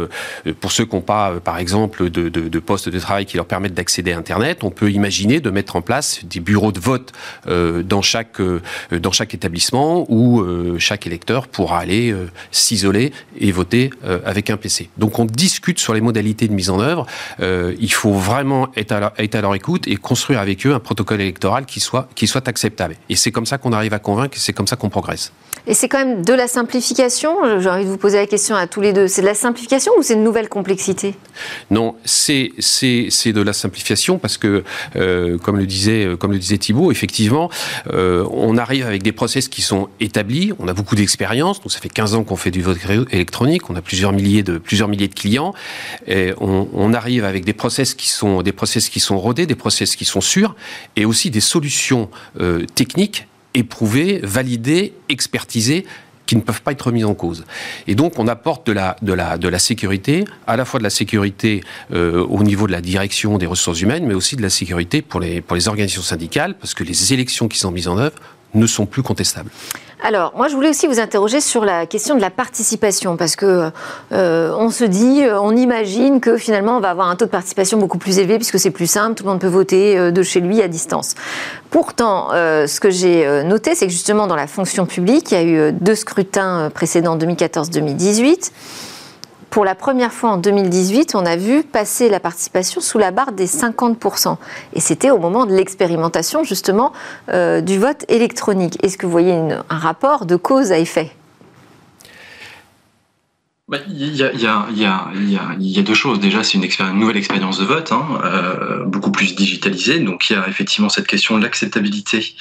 [0.61, 3.47] pour ceux qui n'ont pas, par exemple, de, de, de poste de travail qui leur
[3.47, 4.65] permet d'accéder à Internet.
[4.65, 7.13] On peut imaginer de mettre en place des bureaux de vote
[7.47, 8.41] dans chaque
[8.91, 10.45] dans chaque établissement où
[10.79, 12.15] chaque électeur pourra aller
[12.51, 13.91] s'isoler et voter
[14.25, 14.91] avec un PC.
[14.99, 17.07] Donc on discute sur les modalités de mise en œuvre.
[17.41, 20.81] il faut vraiment être à, leur, être à leur écoute et construire avec eux un
[20.81, 22.97] protocole électoral qui soit qui soit acceptable.
[23.09, 24.37] Et c'est comme ça qu'on arrive à convaincre.
[24.39, 25.33] C'est comme ça qu'on progresse.
[25.67, 28.67] Et c'est quand même de la simplification J'ai envie de vous poser la question à
[28.67, 29.07] tous les deux.
[29.07, 31.15] C'est de la simplification ou c'est une nouvelle complexité?
[31.71, 34.65] Non, c'est de la simplification parce que,
[34.97, 37.51] euh, comme, le disait, euh, comme le disait Thibault, effectivement,
[37.93, 40.53] euh, on arrive avec des process qui sont établis.
[40.59, 41.61] On a beaucoup d'expérience.
[41.61, 42.79] Donc, ça fait 15 ans qu'on fait du vote
[43.11, 43.71] électronique.
[43.71, 45.55] On a plusieurs milliers de, plusieurs milliers de clients.
[46.07, 49.55] Et on, on arrive avec des process qui sont, des process qui sont rodés, des
[49.55, 50.55] process qui sont sûrs
[50.97, 52.09] et aussi des solutions
[52.75, 55.85] techniques éprouvées, validées, expertisées
[56.27, 57.45] qui ne peuvent pas être mises en cause.
[57.87, 60.85] Et donc, on apporte de la, de la, de la sécurité, à la fois de
[60.85, 64.51] la sécurité euh, au niveau de la direction des ressources humaines, mais aussi de la
[64.51, 67.99] sécurité pour les, pour les organisations syndicales, parce que les élections qui sont mises en
[67.99, 68.17] œuvre
[68.55, 69.51] ne sont plus contestables.
[70.05, 73.71] Alors, moi, je voulais aussi vous interroger sur la question de la participation, parce que
[74.11, 77.31] euh, on se dit, euh, on imagine que finalement, on va avoir un taux de
[77.31, 80.25] participation beaucoup plus élevé, puisque c'est plus simple, tout le monde peut voter euh, de
[80.25, 81.15] chez lui à distance.
[81.71, 85.43] Pourtant, ce que j'ai noté, c'est que justement, dans la fonction publique, il y a
[85.43, 88.51] eu deux scrutins précédents, 2014-2018
[89.53, 93.33] pour la première fois en 2018, on a vu passer la participation sous la barre
[93.33, 94.39] des 50%.
[94.73, 96.95] Et c'était au moment de l'expérimentation justement
[97.29, 98.83] euh, du vote électronique.
[98.83, 101.13] Est-ce que vous voyez un rapport de cause à effet?
[103.89, 106.19] Il y, a, deux choses.
[106.19, 110.01] Déjà, c'est une, nouvelle expérience de vote, hein, euh, beaucoup plus digitalisée.
[110.01, 112.35] Donc, il y a effectivement cette question de l'acceptabilité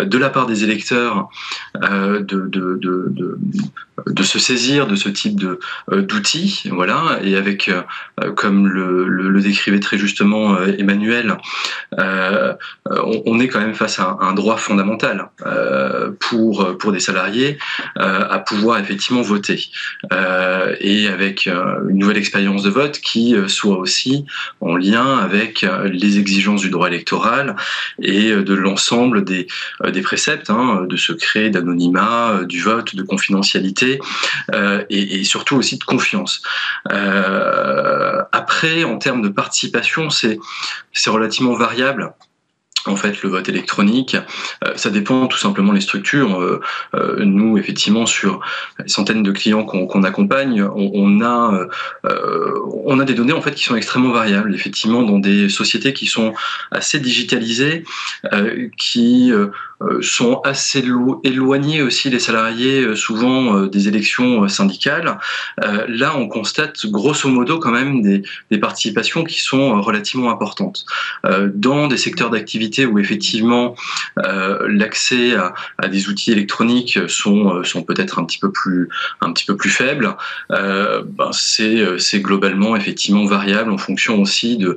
[0.00, 1.28] euh, de la part des électeurs
[1.74, 2.50] de,
[4.06, 5.58] de, se saisir de ce type de
[5.90, 7.18] d'outils, voilà.
[7.22, 7.70] Et avec,
[8.36, 11.36] comme le, décrivait très justement Emmanuel,
[11.98, 15.28] on, est quand même face à un, droit fondamental
[16.20, 17.58] pour des salariés
[17.96, 19.70] à pouvoir effectivement voter.
[20.12, 24.24] Euh, et avec euh, une nouvelle expérience de vote qui euh, soit aussi
[24.60, 27.56] en lien avec les exigences du droit électoral
[28.00, 29.46] et de l'ensemble des,
[29.86, 35.84] des préceptes hein, de secret, d'anonymat, du vote, de confidentialité et, et, surtout aussi de
[35.84, 36.42] confiance.
[38.32, 40.38] après, en termes de participation, c'est
[41.10, 42.14] relativement variable
[42.86, 44.16] en fait le vote électronique.
[44.64, 46.40] Euh, ça dépend tout simplement des structures.
[46.40, 46.60] Euh,
[46.94, 48.40] euh, nous, effectivement, sur
[48.78, 51.66] les centaines de clients qu'on accompagne, on, on a
[52.04, 54.54] on a des données en fait qui sont extrêmement variables.
[54.54, 56.34] Effectivement, dans des sociétés qui sont
[56.70, 57.84] assez digitalisées,
[58.76, 59.48] qui euh,
[60.00, 60.84] sont assez
[61.24, 65.18] éloignés aussi les salariés euh, souvent euh, des élections syndicales.
[65.88, 68.22] là, on constate grosso modo quand même des,
[68.58, 70.86] participations qui sont relativement importantes.
[71.54, 73.74] dans des secteurs d'activité où effectivement
[74.66, 78.88] l'accès à, des outils électroniques sont, sont peut-être un petit peu plus
[79.20, 80.16] un petit peu plus faibles,
[80.50, 84.76] ben c'est c'est globalement effectivement variable en fonction aussi de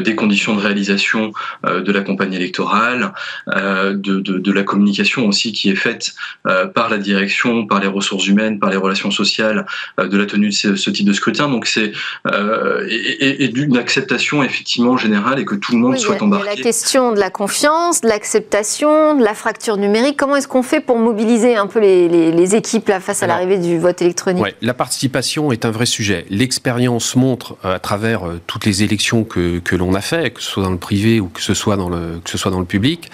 [0.00, 1.32] des conditions de réalisation
[1.64, 3.12] de la campagne électorale,
[3.46, 6.14] de, de, de la communication aussi qui est faite
[6.46, 9.66] euh, par la direction, par les ressources humaines, par les relations sociales
[9.98, 11.48] euh, de la tenue de ce, type de scrutin.
[11.48, 11.92] Donc c'est
[12.26, 16.46] euh, et, d'une acceptation effectivement générale et que tout le monde soit embarqué.
[16.46, 20.16] Il y a la question de la confiance, de l'acceptation, de la fracture numérique.
[20.16, 23.78] Comment est-ce qu'on fait pour mobiliser un peu les, équipes là, face à l'arrivée du
[23.78, 24.44] vote électronique?
[24.62, 26.24] La participation est un vrai sujet.
[26.30, 30.62] L'expérience montre à travers toutes les élections que, que l'on a fait, que ce soit
[30.62, 33.10] dans le privé ou que ce soit dans le, que ce soit dans le public,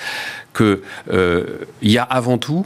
[0.55, 0.81] qu'il
[1.12, 2.64] euh, y a avant tout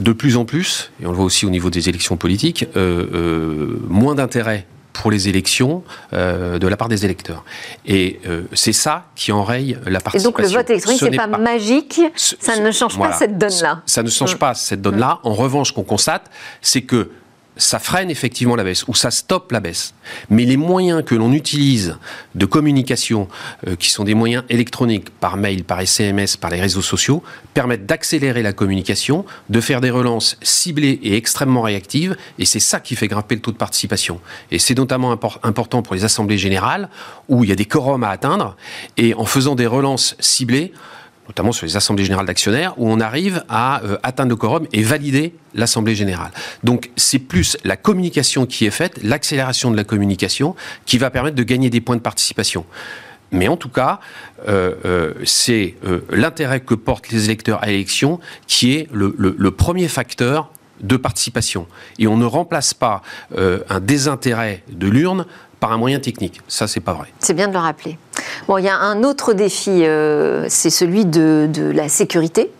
[0.00, 3.06] de plus en plus, et on le voit aussi au niveau des élections politiques, euh,
[3.12, 7.44] euh, moins d'intérêt pour les élections de la part des électeurs.
[7.84, 8.18] Et
[8.54, 10.18] c'est ça qui enraye la participation.
[10.18, 13.82] Et donc le vote électronique, c'est pas, pas, magique, ça ne change pas cette donne-là.
[13.84, 14.38] Ça ne change mm.
[14.38, 15.20] pas cette donne-là.
[15.22, 16.30] En revanche, ce qu'on constate,
[16.62, 17.10] c'est que
[17.56, 19.94] ça freine effectivement la baisse ou ça stoppe la baisse.
[20.30, 21.96] Mais les moyens que l'on utilise
[22.34, 23.28] de communication,
[23.66, 27.22] euh, qui sont des moyens électroniques par mail, par SMS, par les réseaux sociaux,
[27.54, 32.80] permettent d'accélérer la communication, de faire des relances ciblées et extrêmement réactives, et c'est ça
[32.80, 34.20] qui fait grimper le taux de participation.
[34.50, 36.88] Et c'est notamment important pour les assemblées générales,
[37.28, 38.56] où il y a des quorums à atteindre,
[38.96, 40.72] et en faisant des relances ciblées,
[41.28, 44.82] notamment sur les assemblées générales d'actionnaires, où on arrive à euh, atteindre le quorum et
[44.82, 46.30] valider l'assemblée générale.
[46.64, 51.36] Donc c'est plus la communication qui est faite, l'accélération de la communication, qui va permettre
[51.36, 52.64] de gagner des points de participation.
[53.32, 54.00] Mais en tout cas,
[54.48, 55.74] euh, euh, c'est
[56.10, 61.66] l'intérêt que portent les électeurs à l'élection qui est le, premier facteur de participation.
[61.98, 63.02] Et on ne remplace pas
[63.36, 65.26] un désintérêt de l'urne
[65.60, 66.40] par un moyen technique.
[66.48, 67.08] Ça, c'est pas vrai.
[67.18, 67.98] C'est bien de le rappeler.
[68.48, 69.84] Bon, il y a un autre défi,
[70.48, 72.50] c'est celui de, la sécurité.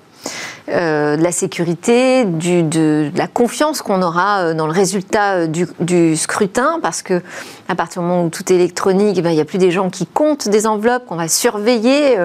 [0.69, 5.47] Euh, de la sécurité, du, de, la confiance qu'on aura euh, dans le résultat euh,
[5.79, 7.23] du, scrutin, parce que
[7.69, 9.71] à partir du moment où tout est électronique, eh ben, il n'y a plus des
[9.71, 12.17] gens qui comptent des enveloppes qu'on va surveiller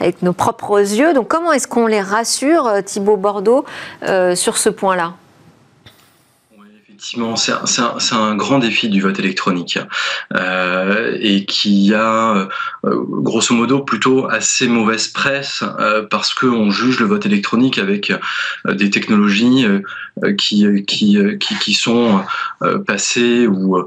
[0.00, 1.14] avec nos propres yeux.
[1.14, 3.64] Donc comment est-ce qu'on les rassure, Thibault Bordeaux,
[4.34, 5.14] sur ce point-là?
[7.04, 9.78] C'est un, grand défi du vote électronique
[10.34, 12.48] euh, et qui a
[12.84, 18.10] euh, grosso modo plutôt assez mauvaise presse euh, parce qu'on juge le vote électronique avec
[18.66, 19.66] des technologies
[20.38, 22.24] qui, sont
[22.86, 23.84] passées ou,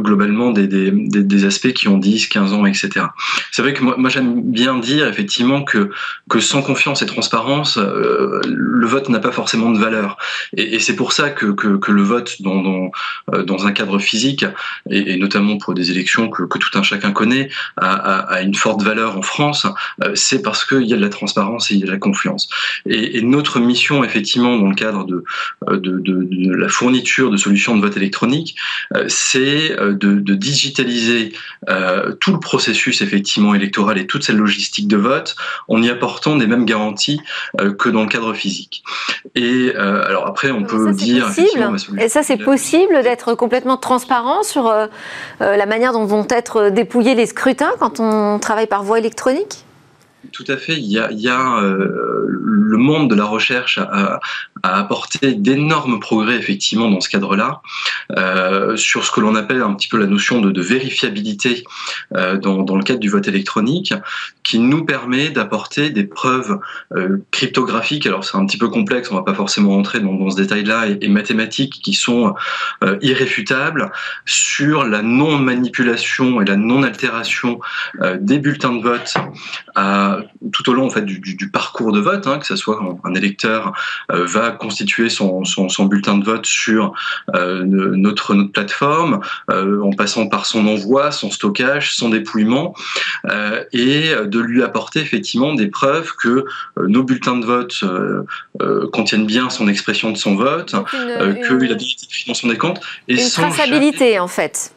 [0.00, 3.06] globalement des, aspects qui ont 10, 15 ans, etc.
[3.50, 5.90] C'est vrai que moi, j'aime bien dire effectivement que,
[6.28, 10.18] que sans confiance et transparence, le vote n'a pas forcément de valeur.
[10.56, 12.90] Et, et c'est pour ça que, que, le vote dans, dans,
[13.32, 14.44] euh, dans, un cadre physique,
[14.90, 18.82] et, notamment pour des élections que, que, tout un chacun connaît, a, a, une forte
[18.82, 19.66] valeur en France,
[20.02, 21.98] euh, c'est parce qu'il y a de la transparence et il y a de la
[21.98, 22.48] confiance.
[22.86, 25.24] Et, notre mission, effectivement, dans le cadre de,
[25.68, 28.56] euh, de, de, la fourniture de solutions de vote électronique,
[29.08, 31.32] c'est de, de, digitaliser
[32.20, 35.36] tout le processus, effectivement, électoral et toute cette logistique de vote
[35.68, 37.20] en y apportant des mêmes garanties
[37.78, 38.84] que dans le cadre physique.
[39.34, 41.30] Et alors après, on peut dire.
[41.98, 44.86] Et ça, c'est possible d'être complètement transparent sur euh,
[45.40, 49.64] euh, la manière dont vont être dépouillés les scrutins quand on travaille par voie électronique?
[50.32, 50.76] Tout à fait.
[50.76, 54.20] Il y a, euh, le monde de la recherche a,
[54.62, 57.60] apporté d'énormes progrès effectivement dans ce cadre-là
[58.16, 61.64] euh, sur ce que l'on appelle un petit peu la notion de, vérifiabilité
[62.14, 63.92] euh, dans, le cadre du vote électronique,
[64.42, 66.58] qui nous permet d'apporter des preuves
[67.30, 68.06] cryptographiques.
[68.06, 70.98] Alors c'est un petit peu complexe, on va pas forcément rentrer dans, ce détail-là, et,
[71.02, 72.34] et, mathématiques qui sont
[73.02, 73.90] irréfutables
[74.24, 77.60] sur la non manipulation et la non altération
[78.18, 79.14] des bulletins de vote
[79.74, 80.13] à
[80.52, 83.14] tout au long en fait du, du, parcours de vote, hein, que ce soit un
[83.14, 83.72] électeur
[84.12, 86.92] euh, va constituer son, son, son, bulletin de vote sur
[87.34, 92.74] euh, notre, notre plateforme, euh, en passant par son envoi, son stockage, son dépouillement,
[93.72, 96.44] et de lui apporter effectivement des preuves que
[96.76, 97.84] nos bulletins de vote
[98.92, 100.74] contiennent bien son expression de son vote,
[101.48, 101.84] qu'il a des
[102.26, 102.82] dans son décompte.
[103.08, 104.74] Et une traçabilité en fait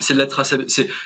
[0.00, 0.28] c'est de la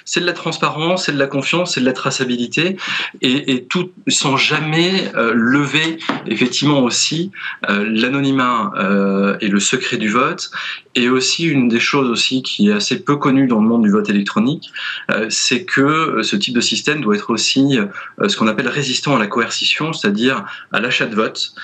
[0.03, 2.77] c'est de la transparence, c'est de la confiance, c'est de la traçabilité,
[3.21, 7.31] et, et, tout sans jamais euh, lever effectivement aussi
[7.71, 10.51] euh, l'anonymat euh, et le secret du vote,
[10.95, 13.91] et aussi une des choses aussi qui est assez peu connue dans le monde du
[13.91, 14.71] vote électronique,
[15.11, 17.79] euh, c'est que ce type de système doit être aussi
[18.27, 21.55] ce qu'on appelle résistant à la coercition, c'est-à-dire à, l'achat de vote,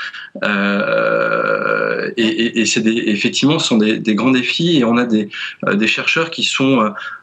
[2.16, 5.28] et, et, et c'est effectivement ce sont des, des, grands défis, et on a des,
[5.74, 6.94] des chercheurs qui sont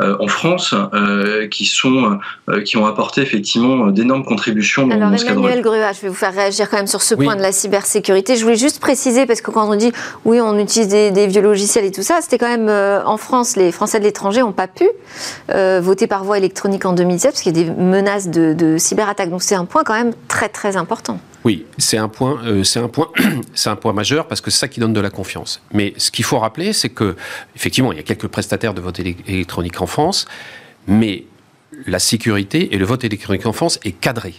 [0.00, 5.26] en France euh, qui sont euh, qui ont apporté effectivement d'énormes contributions dans, Alors, ce
[5.26, 8.36] Emmanuel Gruat, je vais vous faire réagir quand même sur ce point de la cybersécurité.
[8.36, 9.92] Je voulais juste préciser parce que quand on dit
[10.24, 13.70] oui, on utilise des, vieux logiciels et tout ça, c'était quand même en France, les
[13.70, 14.88] Français de l'étranger n'ont pas pu
[15.48, 19.30] voter par voie électronique en 2017 parce qu'il y a des menaces de, de cyberattaque.
[19.30, 21.18] Donc c'est un point quand même très très important.
[21.44, 23.08] Oui, c'est un point, euh, c'est un point,
[23.54, 25.60] c'est un point majeur parce que c'est ça qui donne de la confiance.
[25.72, 27.16] Mais ce qu'il faut rappeler, c'est que
[27.56, 30.26] effectivement, il y a quelques prestataires de vote électronique en France,
[30.86, 31.24] mais
[31.86, 34.34] la sécurité et le vote électronique en France est cadré.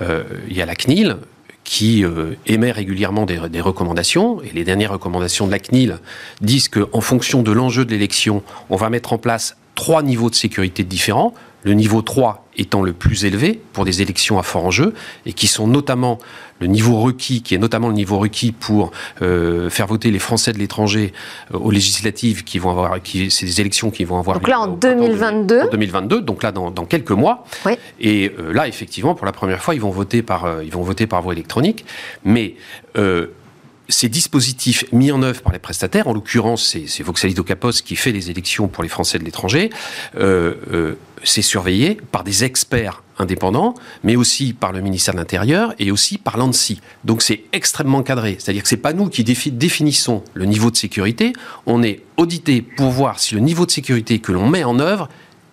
[0.00, 1.16] Euh, il y a la CNIL
[1.64, 5.98] qui euh, émet régulièrement des, des, recommandations, et les dernières recommandations de la CNIL
[6.40, 10.34] disent qu'en fonction de l'enjeu de l'élection, on va mettre en place trois niveaux de
[10.34, 11.32] sécurité différents
[11.66, 14.94] le niveau 3 étant le plus élevé pour des élections à fort enjeu,
[15.26, 16.20] et qui sont notamment
[16.60, 20.52] le niveau requis, qui est notamment le niveau requis pour euh, faire voter les Français
[20.52, 21.12] de l'étranger
[21.52, 24.38] euh, aux législatives qui vont avoir, qui, c'est des élections qui vont avoir.
[24.38, 25.62] Donc là en 2022.
[25.62, 27.44] En 2022, donc là dans, quelques mois.
[27.66, 27.72] Oui.
[27.98, 31.08] Et euh, là effectivement pour la première fois ils vont voter par, ils vont voter
[31.08, 31.84] par voie électronique,
[32.24, 32.54] mais
[33.88, 38.12] ces dispositifs mis en œuvre par les prestataires, en l'occurrence c'est Voxalito Capos qui fait
[38.12, 39.70] les élections pour les Français de l'étranger,
[40.16, 40.94] euh, euh,
[41.24, 46.18] c'est surveillé par des experts indépendants, mais aussi par le ministère de l'Intérieur et aussi
[46.18, 46.80] par l'ANSI.
[47.04, 48.36] Donc c'est extrêmement cadré.
[48.38, 51.32] C'est-à-dire que c'est pas nous qui définissons le niveau de sécurité,
[51.64, 55.08] on est audité pour voir si le niveau de sécurité que l'on met en œuvre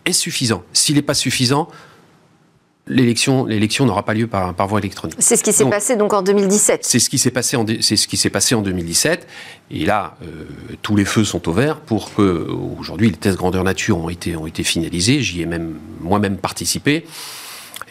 [0.06, 0.64] est suffisant.
[0.74, 1.70] S'il n'est pas suffisant,
[2.88, 5.18] l'élection, l'élection n'aura pas lieu par, par voie électronique.
[5.20, 6.84] C'est ce qui s'est passé donc en 2017.
[6.84, 9.28] C'est ce qui s'est passé en, c'est ce qui s'est passé en 2017.
[9.72, 10.46] Et là, euh,
[10.82, 12.48] tous les feux sont au vert pour que,
[12.80, 15.22] aujourd'hui, les tests grandeur nature ont été, ont été finalisés.
[15.22, 17.06] J'y ai même moi-même participé.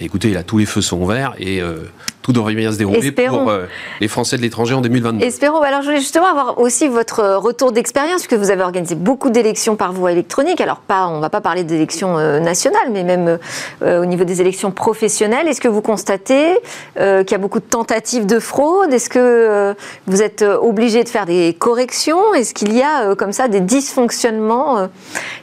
[0.00, 1.84] écoutez, là, tous les feux sont au vert et euh,
[2.22, 3.66] tout devrait bien se dérouler pour euh,
[4.00, 5.24] les Français de l'étranger en 2022.
[5.24, 5.60] Espérons.
[5.60, 9.76] Alors, je voulais justement avoir aussi votre retour d'expérience, puisque vous avez organisé beaucoup d'élections
[9.76, 10.60] par voie électronique.
[10.60, 13.38] Alors, pas, on ne va pas parler d'élections euh, nationales, mais même
[13.82, 15.48] euh, au niveau des élections professionnelles.
[15.48, 16.58] Est-ce que vous constatez
[16.96, 18.92] qu'il y a beaucoup de tentatives de fraude?
[18.92, 19.74] Est-ce que
[20.06, 22.34] vous êtes obligé de faire des corrections?
[22.34, 24.88] Est-ce qu'il y a comme ça des dysfonctionnements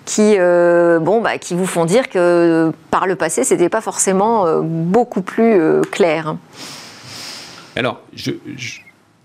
[0.06, 4.62] qui, bon, bah, qui vous font dire que par le passé, ce n'était pas forcément
[4.62, 6.36] beaucoup plus clair?
[7.80, 8.32] Alors, je,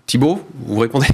[0.05, 1.07] Thibault, vous répondez?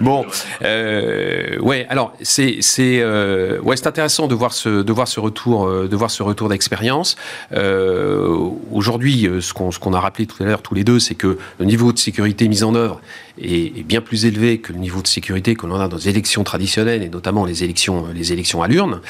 [0.00, 0.26] Bon,
[0.62, 1.86] euh, ouais.
[1.88, 5.86] Alors c'est c'est euh, ouais c'est intéressant de voir ce de voir ce retour euh,
[5.88, 7.16] de voir ce retour d'expérience.
[7.52, 11.38] Aujourd'hui, ce qu'on ce qu'on a rappelé tout à l'heure tous les deux, c'est que
[11.60, 13.00] le niveau de sécurité mis en œuvre
[13.40, 16.44] est, bien plus élevé que le niveau de sécurité que l'on a dans les élections
[16.44, 19.00] traditionnelles et notamment les élections, les élections à l'urne.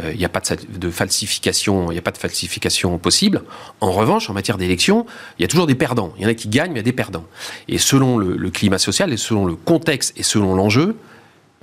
[0.00, 3.42] Euh, il n'y a pas de, falsification, il n'y a pas de falsification possible.
[3.80, 5.06] En revanche, en matière d'élections,
[5.38, 6.12] il y a toujours des perdants.
[6.16, 7.24] Il y en a qui gagnent, mais il y a des perdants.
[7.68, 10.96] Et selon le, climat social et selon le contexte et selon l'enjeu,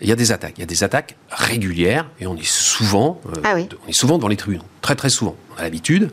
[0.02, 0.56] il y a des attaques.
[0.58, 4.18] Il y a des attaques régulières et on est souvent, euh, ah on est souvent
[4.18, 4.64] dans les tribunaux.
[4.82, 5.36] Très très souvent.
[5.56, 6.12] On a l'habitude,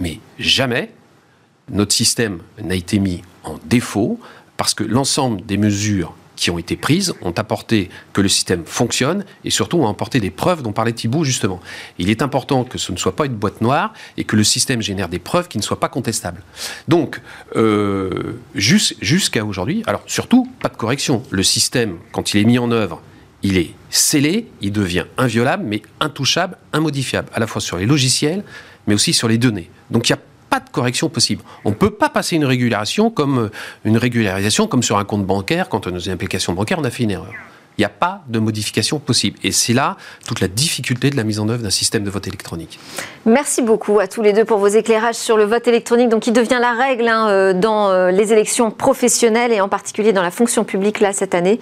[0.00, 0.90] mais jamais
[1.70, 4.18] notre système n'a été mis en défaut
[4.58, 9.24] parce que l'ensemble des mesures qui ont été prises ont apporté que le système fonctionne
[9.44, 11.60] et surtout ont apporté des preuves dont parlait Thibault justement.
[11.98, 14.82] Il est important que ce ne soit pas une boîte noire et que le système
[14.82, 16.42] génère des preuves qui ne soient pas contestables.
[16.86, 17.20] Donc,
[17.56, 21.22] euh, jusqu'à aujourd'hui, alors surtout, pas de correction.
[21.30, 23.02] Le système, quand il est mis en œuvre,
[23.42, 28.44] il est scellé, il devient inviolable, mais intouchable, immodifiable, à la fois sur les logiciels,
[28.86, 29.70] mais aussi sur les données.
[29.90, 31.42] Donc il y a pas de correction possible.
[31.64, 33.50] On ne peut pas passer une régularisation comme euh,
[33.84, 36.90] une régularisation comme sur un compte bancaire quand on a une application bancaire on a
[36.90, 37.32] fait une erreur.
[37.78, 39.38] Il n'y a pas de modification possible.
[39.44, 42.26] Et c'est là toute la difficulté de la mise en œuvre d'un système de vote
[42.26, 42.80] électronique.
[43.24, 46.32] Merci beaucoup à tous les deux pour vos éclairages sur le vote électronique, donc qui
[46.32, 50.32] devient la règle hein, euh, dans euh, les élections professionnelles et en particulier dans la
[50.32, 51.60] fonction publique là cette année,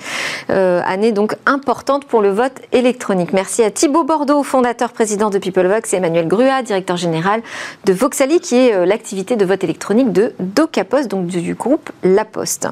[0.49, 3.35] euh, année donc importante pour le vote électronique.
[3.35, 7.43] Merci à Thibaut Bordeaux, fondateur président de PeopleVox, et Emmanuel Grua, directeur général
[7.85, 12.69] de Voxali, qui est l'activité de vote électronique de DocaPost, donc du groupe La Poste.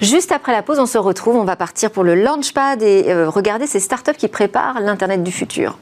[0.00, 3.28] Juste après la pause, on se retrouve, on va partir pour le Launchpad et euh,
[3.28, 5.78] regarder ces startups qui préparent l'Internet du futur.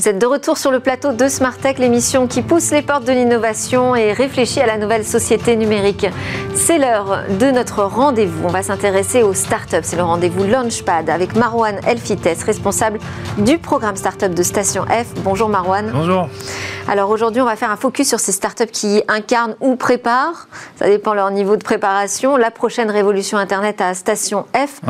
[0.00, 1.26] Vous êtes de retour sur le plateau de
[1.60, 6.06] Tech, l'émission qui pousse les portes de l'innovation et réfléchit à la nouvelle société numérique.
[6.54, 8.46] C'est l'heure de notre rendez-vous.
[8.46, 9.82] On va s'intéresser aux startups.
[9.82, 12.98] C'est le rendez-vous Launchpad avec Marwan Elfites, responsable
[13.36, 15.20] du programme Startup de Station F.
[15.22, 15.90] Bonjour Marwan.
[15.92, 16.30] Bonjour.
[16.88, 20.86] Alors aujourd'hui, on va faire un focus sur ces startups qui incarnent ou préparent, ça
[20.86, 24.80] dépend leur niveau de préparation, la prochaine révolution Internet à Station F.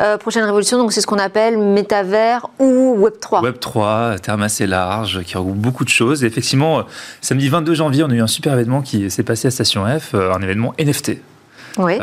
[0.00, 3.42] Euh, prochaine révolution, donc c'est ce qu'on appelle métavers ou Web 3.
[3.42, 6.22] Web 3, terme assez large, qui regroupe beaucoup de choses.
[6.24, 6.82] Et effectivement, euh,
[7.20, 10.14] samedi 22 janvier, on a eu un super événement qui s'est passé à Station F,
[10.14, 11.18] euh, un événement NFT.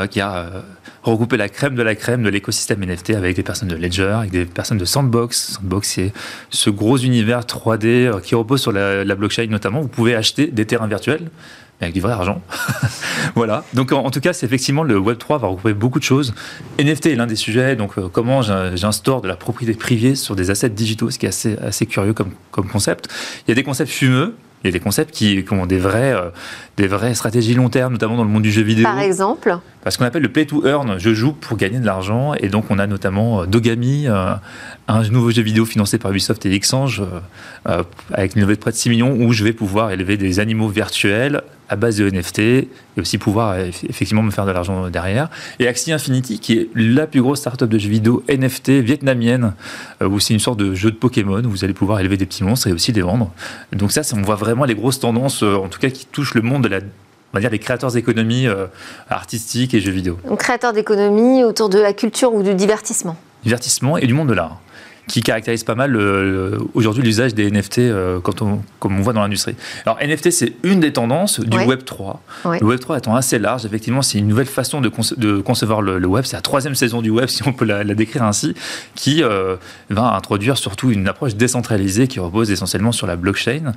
[0.09, 0.63] qui a
[1.03, 4.31] regroupé la crème de la crème de l'écosystème NFT avec des personnes de Ledger, avec
[4.31, 5.53] des personnes de Sandbox.
[5.53, 6.11] Sandbox, c'est
[6.49, 9.81] ce gros univers 3D qui repose sur la, la blockchain notamment.
[9.81, 11.29] Vous pouvez acheter des terrains virtuels
[11.81, 12.41] avec du vrai argent.
[13.35, 13.63] voilà.
[13.73, 16.33] Donc en, tout cas, c'est effectivement le Web 3 va regrouper beaucoup de choses.
[16.77, 17.75] NFT est l'un des sujets.
[17.75, 21.29] Donc euh, comment j'instaure de la propriété privée sur des assets digitaux, ce qui est
[21.29, 23.07] assez, assez curieux comme, comme concept.
[23.47, 24.35] Il y a des concepts fumeux.
[24.61, 26.31] Il y a des concepts qui, ont des vrais, euh,
[26.75, 28.83] des vraies stratégies long terme, notamment dans le monde du jeu vidéo.
[28.83, 30.97] Par exemple Parce qu'on appelle le play to earn.
[30.97, 32.33] Je joue pour gagner de l'argent.
[32.33, 36.59] Et donc, on a notamment euh, Dogami, un nouveau jeu vidéo financé par Ubisoft et
[36.59, 37.01] Xange,
[38.11, 40.67] avec une levée de près de 6 millions, où je vais pouvoir élever des animaux
[40.67, 45.29] virtuels à base de NFT et aussi pouvoir effectivement me faire de l'argent derrière.
[45.59, 49.53] Et Axie Infinity, qui est la plus grosse startup de jeux vidéo NFT vietnamienne,
[50.01, 52.25] euh, où c'est une sorte de jeu de Pokémon où vous allez pouvoir élever des
[52.25, 53.31] petits monstres et aussi les vendre.
[53.71, 56.41] Donc ça, on voit vraiment les grosses tendances, euh, en tout cas qui touchent le
[56.41, 56.79] monde de la
[57.31, 58.65] on va dire les créateurs d'économie euh,
[59.07, 60.17] artistiques et jeux vidéo.
[60.27, 63.15] Donc créateurs d'économie autour de la culture ou du divertissement.
[63.43, 64.59] Divertissement et du monde de l'art
[65.09, 65.97] qui caractérise pas mal
[66.73, 69.55] aujourd'hui l'usage des NFT euh, quand on, comme on voit dans l'industrie.
[69.85, 72.21] Alors NFT, c'est une des tendances du Web 3.
[72.59, 76.05] Le Web 3 étant assez large, effectivement, c'est une nouvelle façon de, de concevoir le,
[76.07, 76.25] Web.
[76.25, 78.53] C'est la troisième saison du Web, si on peut la, décrire ainsi,
[78.95, 79.55] qui euh,
[79.89, 83.73] va introduire surtout une approche décentralisée qui repose essentiellement sur la blockchain.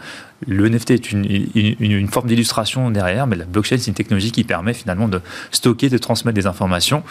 [0.47, 4.45] Le NFT est une, une, forme d'illustration derrière, mais la blockchain, c'est une technologie qui
[4.45, 7.03] permet finalement de stocker, de transmettre des informations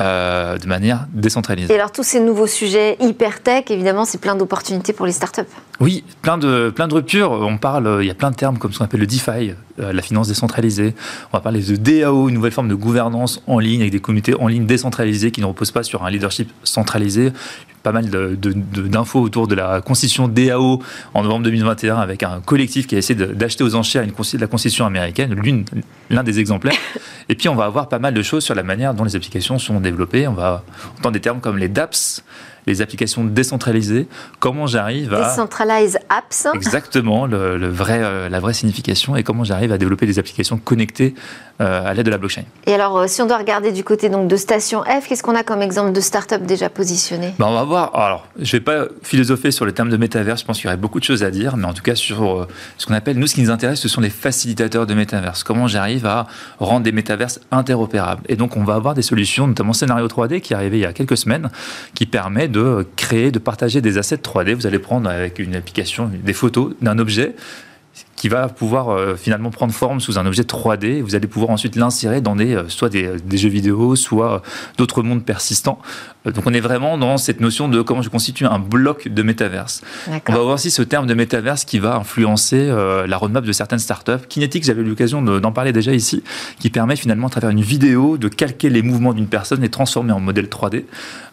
[0.00, 1.72] euh, de manière décentralisée.
[1.72, 5.42] Et alors tous ces nouveaux sujets hyper tech, évidemment, c'est plein d'opportunités pour les startups.
[5.80, 7.30] Oui, plein de, plein de ruptures.
[7.30, 9.92] On parle, il y a plein de termes comme ce qu'on appelle le DeFi, euh,
[9.92, 10.94] la finance décentralisée.
[11.32, 14.34] On va parler de DAO, une nouvelle forme de gouvernance en ligne avec des communautés
[14.34, 17.32] en ligne décentralisées qui ne reposent pas sur un leadership centralisé
[17.86, 20.82] pas mal d'infos autour de la constitution DAO
[21.14, 24.86] en novembre 2021 avec un collectif qui a essayé d'acheter aux enchères une, la constitution
[24.86, 25.40] américaine,
[26.10, 26.74] l'un des exemplaires.
[27.28, 29.60] Et puis on va avoir pas mal de choses sur la manière dont les applications
[29.60, 30.26] sont développées.
[30.26, 30.64] On va
[30.98, 32.24] entendre des termes comme les DApps,
[32.66, 34.06] les applications décentralisées.
[34.40, 35.30] Comment j'arrive à...
[35.30, 36.48] Decentralize apps.
[36.54, 41.14] Exactement, le, vrai, euh, la vraie signification et comment j'arrive à développer des applications connectées
[41.60, 42.42] euh, à l'aide de la blockchain.
[42.66, 45.34] Et alors, euh, si on doit regarder du côté donc, de Station F, qu'est-ce qu'on
[45.34, 47.94] a comme exemple de start-up déjà positionné ben, On va voir.
[47.94, 50.68] Alors, je ne vais pas philosopher sur le terme de métaverse, je pense qu'il y
[50.68, 52.46] aurait beaucoup de choses à dire, mais en tout cas, sur
[52.76, 55.44] ce qu'on appelle, nous, ce qui nous intéresse, ce sont les facilitateurs de métaverse.
[55.44, 56.26] Comment j'arrive à
[56.58, 58.22] rendre des métaverses interopérables.
[58.28, 60.86] Et donc, on va avoir des solutions, notamment Scénario 3D, qui est arrivé il y
[60.86, 61.50] a quelques semaines,
[61.94, 62.55] qui permet de
[62.96, 64.54] créer, de partager des assets 3D.
[64.54, 67.34] Vous allez prendre avec une application des photos d'un objet
[68.16, 71.02] qui va pouvoir euh, finalement prendre forme sous un objet 3D.
[71.02, 74.38] Vous allez pouvoir ensuite l'insérer dans des, euh, soit des, jeux vidéo, soit euh,
[74.78, 75.78] d'autres mondes persistants.
[76.24, 79.82] donc on est vraiment dans cette notion de comment je constitue un bloc de métaverse.
[80.08, 82.66] On va voir aussi ce terme de métaverse qui va influencer
[83.06, 84.26] la roadmap de certaines startups.
[84.28, 86.24] Kinetic, j'avais eu l'occasion d'en parler déjà ici,
[86.58, 90.12] qui permet finalement à travers une vidéo de calquer les mouvements d'une personne et transformer
[90.12, 90.84] en modèle 3D.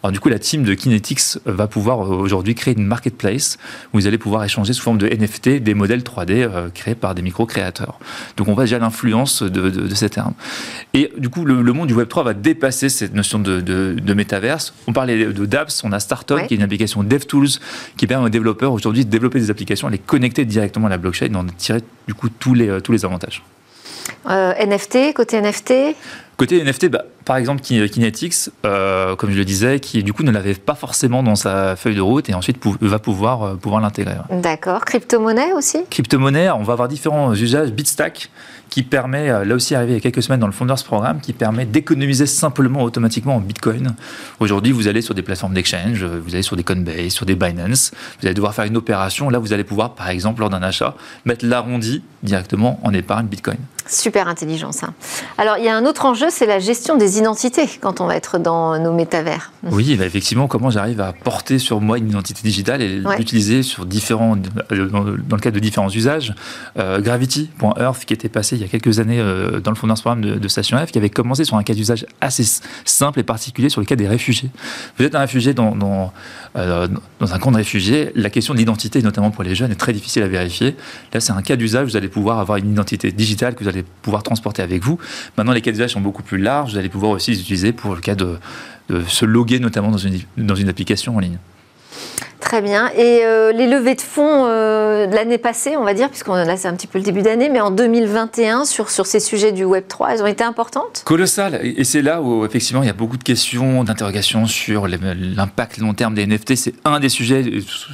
[0.02, 3.58] Alors du coup, la team de Kinetics va pouvoir aujourd'hui créer une marketplace
[3.92, 7.22] où vous allez pouvoir échanger sous forme de NFT des modèles 3D créés par des
[7.22, 7.98] micro-créateurs.
[8.36, 10.34] Donc on va déjà l'influence de, ces termes.
[10.92, 14.74] Et du coup, le, monde du Web3 va dépasser cette notion de, de métaverse.
[14.86, 17.48] On parlait de DApps, on a Startup, qui est une application DevTools
[17.96, 21.32] qui permet aux développeurs aujourd'hui de développer des applications, les connecter directement à la blockchain
[21.32, 23.42] et en tirer du coup tous les, tous les avantages.
[24.28, 25.72] Euh, NFT, côté NFT
[26.36, 30.30] Côté NFT, bah, par exemple Kinetics, euh, comme je le disais, qui du coup ne
[30.30, 34.16] l'avait pas forcément dans sa feuille de route et ensuite va pouvoir, euh, pouvoir l'intégrer.
[34.30, 34.84] D'accord.
[34.84, 35.84] Crypto-monnaie aussi?
[35.90, 37.70] Crypto-monnaie, on va avoir différents usages.
[37.72, 38.30] Bitstack,
[38.68, 41.20] qui permet, euh, là aussi arrivé il y a quelques semaines dans le Founders Programme,
[41.20, 43.94] qui permet d'économiser simplement automatiquement en Bitcoin.
[44.40, 47.92] Aujourd'hui, vous allez sur des plateformes d'exchange, vous allez sur des Coinbase, sur des Binance,
[48.20, 49.30] vous allez devoir faire une opération.
[49.30, 50.94] Là, vous allez pouvoir, par exemple, lors d'un achat,
[51.24, 53.58] mettre l'arrondi directement en épargne Bitcoin.
[53.86, 54.94] Super intelligent ça.
[55.36, 58.16] Alors, il y a un autre enjeu, c'est la gestion des identités quand on va
[58.16, 59.52] être dans nos métavers.
[59.70, 63.86] Oui, bah, effectivement, comment j'arrive à porter sur moi une identité digitale et l'utiliser sur
[63.86, 64.36] différents,
[64.72, 66.34] euh, dans le cadre de différents usages.
[66.78, 70.22] Euh, Gravity.earth, qui était passé il y a quelques années euh, dans le fondement programme
[70.22, 72.44] de, de, Station F, qui avait commencé sur un cas d'usage assez
[72.84, 74.50] simple et particulier sur le cas des réfugiés.
[74.98, 76.12] Vous êtes un réfugié dans, dans,
[76.56, 76.88] euh,
[77.20, 79.92] dans un camp de réfugiés, la question de l'identité, notamment pour les jeunes, est très
[79.92, 80.76] difficile à vérifier.
[81.12, 83.84] Là, c'est un cas d'usage, vous allez pouvoir avoir une identité digitale que vous allez
[84.02, 84.98] pouvoir transporter avec vous.
[85.36, 87.94] Maintenant, les cas d'usage sont beaucoup plus larges, vous allez pouvoir aussi les utiliser pour
[87.94, 88.38] le cas de,
[88.88, 91.38] de se loguer notamment dans une, dans une application en ligne.
[92.44, 92.90] Très bien.
[92.94, 96.56] Et euh, les levées de fonds euh, de l'année passée, on va dire, puisqu'on là
[96.58, 99.64] c'est un petit peu le début d'année, mais en 2021 sur, sur ces sujets du
[99.64, 101.02] Web 3, elles ont été importantes?
[101.06, 101.58] Colossales.
[101.62, 105.94] Et c'est là où effectivement il y a beaucoup de questions, d'interrogations sur l'impact long
[105.94, 106.54] terme des NFT.
[106.56, 107.44] C'est un des sujets,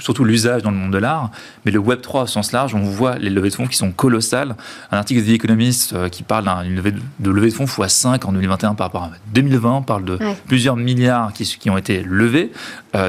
[0.01, 1.31] surtout l'usage dans le monde de l'art.
[1.65, 3.93] Mais le Web 3 au sens large, on voit les levées de fonds qui sont
[3.93, 4.57] colossales.
[4.91, 8.27] Un article de The Economist euh, qui parle d'une levée de, levée de fonds x5
[8.27, 12.51] en 2021 par rapport à 2020, parle de plusieurs milliards qui, qui ont été levés.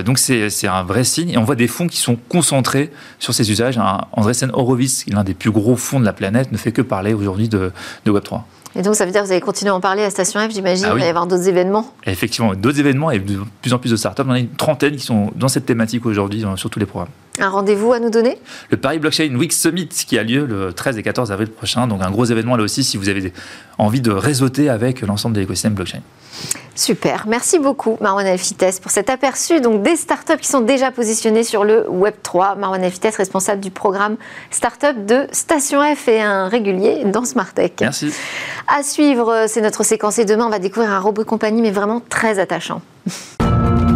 [0.05, 3.49] Donc c'est un vrai signe et on voit des fonds qui sont concentrés sur ces
[3.51, 3.79] usages.
[4.13, 7.49] Andresen Horowitz, l'un des plus gros fonds de la planète, ne fait que parler aujourd'hui
[7.49, 7.71] de,
[8.05, 8.41] Web3.
[8.75, 10.53] Et donc ça veut dire que vous allez continuer à en parler à Station F,
[10.53, 13.79] j'imagine, ah il va y avoir d'autres événements Effectivement, d'autres événements et de plus en
[13.79, 14.23] plus de startups.
[14.25, 17.11] On a une trentaine qui sont dans cette thématique aujourd'hui sur tous les programmes.
[17.39, 18.38] Un rendez-vous à nous donner?
[18.69, 21.88] Le Paris Blockchain Week Summit qui a lieu le 13 et 14 avril prochain.
[21.88, 23.32] Donc un gros événement là aussi si vous avez
[23.77, 26.01] envie de réseauter avec l'ensemble de l'écosystème blockchain.
[26.75, 31.43] Super, merci beaucoup Marwan Elfites pour cet aperçu donc des startups qui sont déjà positionnées
[31.43, 32.55] sur le Web 3.
[32.55, 34.17] Marwan Elfites, responsable du programme
[34.49, 37.73] Startup de Station F et un régulier dans Smartech.
[37.82, 38.13] Merci.
[38.67, 42.01] À suivre, c'est notre séquence et demain on va découvrir un robot compagnie mais vraiment
[42.09, 42.82] très attachant.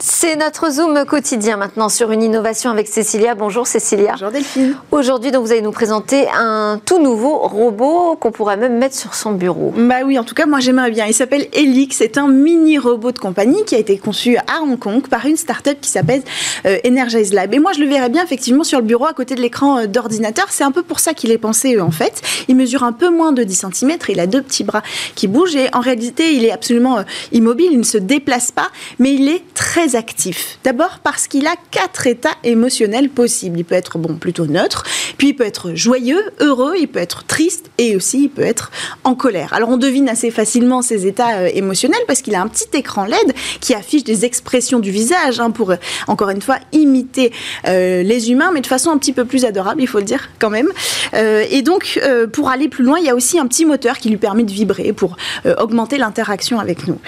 [0.00, 3.34] C'est notre Zoom quotidien maintenant sur une innovation avec Cécilia.
[3.34, 4.12] Bonjour Cécilia.
[4.12, 4.76] Bonjour Delphine.
[4.92, 9.16] Aujourd'hui, donc, vous allez nous présenter un tout nouveau robot qu'on pourrait même mettre sur
[9.16, 9.74] son bureau.
[9.76, 11.06] Bah oui, en tout cas, moi j'aimerais bien.
[11.06, 11.96] Il s'appelle Helix.
[11.96, 15.36] C'est un mini robot de compagnie qui a été conçu à Hong Kong par une
[15.36, 16.22] start-up qui s'appelle
[16.64, 17.52] euh, Energize Lab.
[17.52, 19.86] Et moi, je le verrais bien effectivement sur le bureau à côté de l'écran euh,
[19.86, 20.46] d'ordinateur.
[20.50, 22.22] C'est un peu pour ça qu'il est pensé en fait.
[22.46, 23.98] Il mesure un peu moins de 10 cm.
[24.10, 24.84] Il a deux petits bras
[25.16, 27.70] qui bougent et en réalité, il est absolument euh, immobile.
[27.72, 28.68] Il ne se déplace pas,
[29.00, 30.58] mais il est très actif.
[30.64, 33.58] D'abord parce qu'il a quatre états émotionnels possibles.
[33.58, 34.84] Il peut être bon plutôt neutre,
[35.16, 38.70] puis il peut être joyeux, heureux, il peut être triste et aussi il peut être
[39.04, 39.52] en colère.
[39.52, 43.04] Alors on devine assez facilement ses états euh, émotionnels parce qu'il a un petit écran
[43.04, 45.74] LED qui affiche des expressions du visage hein, pour
[46.06, 47.32] encore une fois imiter
[47.64, 50.50] les humains, mais de façon un petit peu plus adorable, il faut le dire quand
[50.50, 50.68] même.
[51.14, 52.00] et donc
[52.32, 54.52] pour aller plus loin, il y a aussi un petit moteur qui lui permet de
[54.52, 55.16] vibrer pour
[55.58, 56.98] augmenter l'interaction avec nous.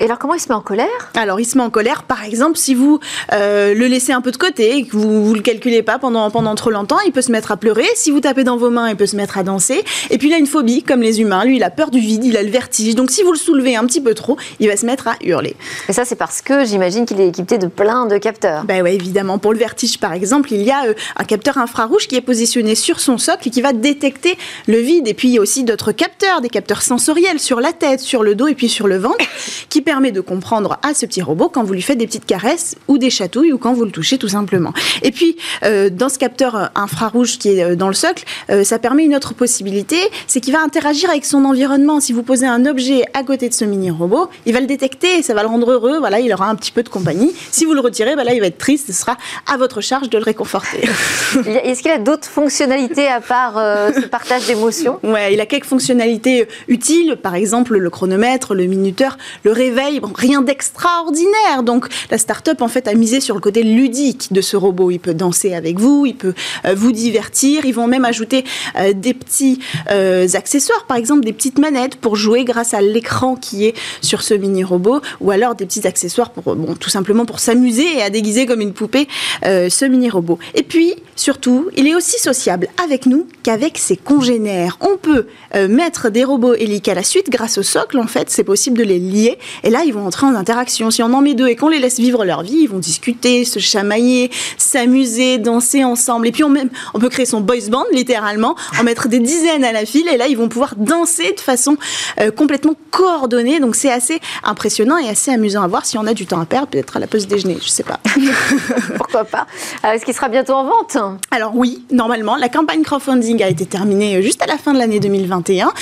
[0.00, 1.10] Et alors, comment il se met en colère?
[1.14, 3.00] Alors, il se met en colère, par exemple, si vous
[3.32, 6.30] euh, le laissez un peu de côté et que vous ne le calculez pas pendant,
[6.30, 7.86] pendant trop longtemps, il peut se mettre à pleurer.
[7.96, 9.82] Si vous tapez dans vos mains, il peut se mettre à danser.
[10.10, 11.44] Et puis, il a une phobie, comme les humains.
[11.44, 12.94] Lui, il a peur du vide, il a le vertige.
[12.94, 15.56] Donc, si vous le soulevez un petit peu trop, il va se mettre à hurler.
[15.88, 18.64] Et ça, c'est parce que j'imagine qu'il est équipé de plein de capteurs.
[18.64, 19.38] Ben oui, évidemment.
[19.38, 22.76] Pour le vertige, par exemple, il y a euh, un capteur infrarouge qui est positionné
[22.76, 24.38] sur son socle et qui va détecter
[24.68, 25.08] le vide.
[25.08, 28.22] Et puis, il y a aussi d'autres capteurs, des capteurs sensoriels sur la tête, sur
[28.22, 29.24] le dos et puis sur le ventre,
[29.68, 32.76] qui permet de comprendre à ce petit robot quand vous lui faites des petites caresses
[32.88, 34.74] ou des chatouilles ou quand vous le touchez tout simplement.
[35.00, 38.78] Et puis, euh, dans ce capteur infrarouge qui est euh, dans le socle, euh, ça
[38.78, 42.00] permet une autre possibilité, c'est qu'il va interagir avec son environnement.
[42.00, 45.32] Si vous posez un objet à côté de ce mini-robot, il va le détecter, ça
[45.32, 47.32] va le rendre heureux, voilà, il aura un petit peu de compagnie.
[47.50, 49.16] Si vous le retirez, bah là, il va être triste, ce sera
[49.50, 50.82] à votre charge de le réconforter.
[51.64, 55.00] Est-ce qu'il a d'autres fonctionnalités à part ce partage d'émotions?
[55.02, 59.77] Ouais, il a quelques fonctionnalités utiles, par exemple le chronomètre, le minuteur, le réveil.
[60.14, 61.62] Rien d'extraordinaire.
[61.62, 64.90] Donc la start-up en fait a misé sur le côté ludique de ce robot.
[64.90, 67.64] Il peut danser avec vous, il peut euh, vous divertir.
[67.64, 68.44] Ils vont même ajouter
[68.76, 69.60] euh, des petits
[69.90, 74.22] euh, accessoires, par exemple des petites manettes pour jouer grâce à l'écran qui est sur
[74.22, 78.02] ce mini robot, ou alors des petits accessoires pour bon tout simplement pour s'amuser et
[78.02, 79.08] à déguiser comme une poupée
[79.42, 80.38] ce mini robot.
[80.54, 84.78] Et puis surtout, il est aussi sociable avec nous qu'avec ses congénères.
[84.80, 85.26] On peut
[85.68, 87.98] mettre des robots héliques à la suite grâce au socle.
[87.98, 89.38] En fait, c'est possible de les lier.
[89.68, 90.90] Et là, ils vont entrer en interaction.
[90.90, 93.44] Si on en met deux et qu'on les laisse vivre leur vie, ils vont discuter,
[93.44, 96.26] se chamailler, s'amuser, danser ensemble.
[96.26, 99.64] Et puis on, même, on peut créer son boys band, littéralement, en mettre des dizaines
[99.64, 100.08] à la file.
[100.08, 101.76] Et là, ils vont pouvoir danser de façon
[102.18, 103.60] euh, complètement coordonnée.
[103.60, 105.84] Donc c'est assez impressionnant et assez amusant à voir.
[105.84, 108.00] Si on a du temps à perdre, peut-être à la pause déjeuner, je sais pas.
[108.96, 109.46] Pourquoi pas
[109.84, 110.96] euh, Est-ce qu'il sera bientôt en vente?
[111.30, 112.36] Alors oui, normalement.
[112.36, 115.72] La campagne crowdfunding a été terminée euh, juste à la fin de l'année 2021.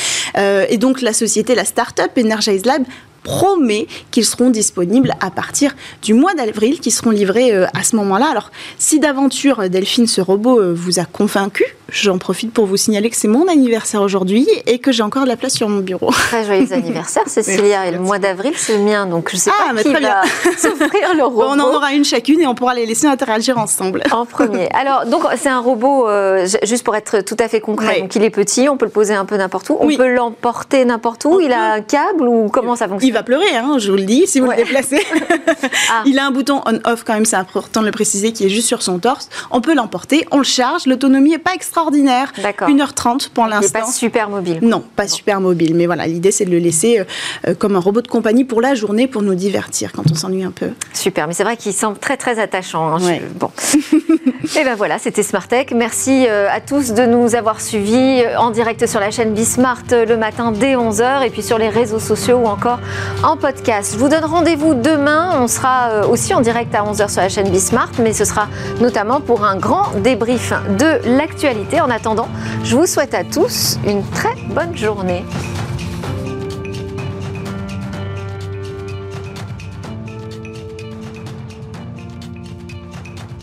[0.68, 2.82] et donc la société, la start-up Energize Lab
[3.26, 7.96] promet qu'ils seront disponibles à partir du mois d'avril, qui seront livrés euh, à ce
[7.96, 8.26] moment-là.
[8.30, 13.10] Alors, si d'aventure, Delphine, ce robot euh, vous a convaincu, j'en profite pour vous signaler
[13.10, 16.10] que c'est mon anniversaire aujourd'hui et que j'ai encore de la place sur mon bureau.
[16.28, 17.86] Très joyeux anniversaire, Cécilia.
[17.86, 20.22] Et le mois d'avril, c'est le mien, donc je sais ah, pas qui va
[20.56, 21.44] s'offrir le robot.
[21.48, 24.02] on en aura une chacune et on pourra les laisser interagir ensemble.
[24.10, 24.68] En premier.
[24.74, 28.24] Alors, donc c'est un robot, euh, juste pour être tout à fait concret, donc il
[28.24, 31.40] est petit, on peut le poser un peu n'importe où, on peut l'emporter n'importe où,
[31.40, 33.12] il a un câble ou comment ça fonctionne?
[33.12, 35.00] Va pleurer, hein, je vous le dis, si vous le déplacez.
[35.90, 36.02] Ah.
[36.06, 38.66] Il a un bouton on-off quand même, c'est important de le préciser, qui est juste
[38.66, 39.28] sur son torse.
[39.50, 42.32] On peut l'emporter, on le charge, l'autonomie n'est pas extraordinaire.
[42.42, 42.68] D'accord.
[42.68, 43.80] 1h30 pour l'instant.
[43.80, 44.60] Pas super mobile.
[44.62, 47.04] Non, pas super mobile, mais voilà, l'idée c'est de le laisser euh,
[47.48, 50.44] euh, comme un robot de compagnie pour la journée, pour nous divertir quand on s'ennuie
[50.44, 50.70] un peu.
[50.94, 52.96] Super, mais c'est vrai qu'il semble très très attachant.
[52.96, 53.50] Hein, bon.
[54.58, 55.72] Et ben voilà, c'était Smartech.
[55.72, 60.16] Merci euh, à tous de nous avoir suivis en direct sur la chaîne Bismart le
[60.16, 62.78] matin dès 11h et puis sur les réseaux sociaux ou encore
[63.22, 63.92] en podcast.
[63.94, 65.40] Je vous donne rendez-vous demain.
[65.40, 68.48] On sera aussi en direct à 11h sur la chaîne Bismart, mais ce sera
[68.80, 71.65] notamment pour un grand débrief de l'actualité.
[71.74, 72.28] En attendant,
[72.64, 75.24] je vous souhaite à tous une très bonne journée.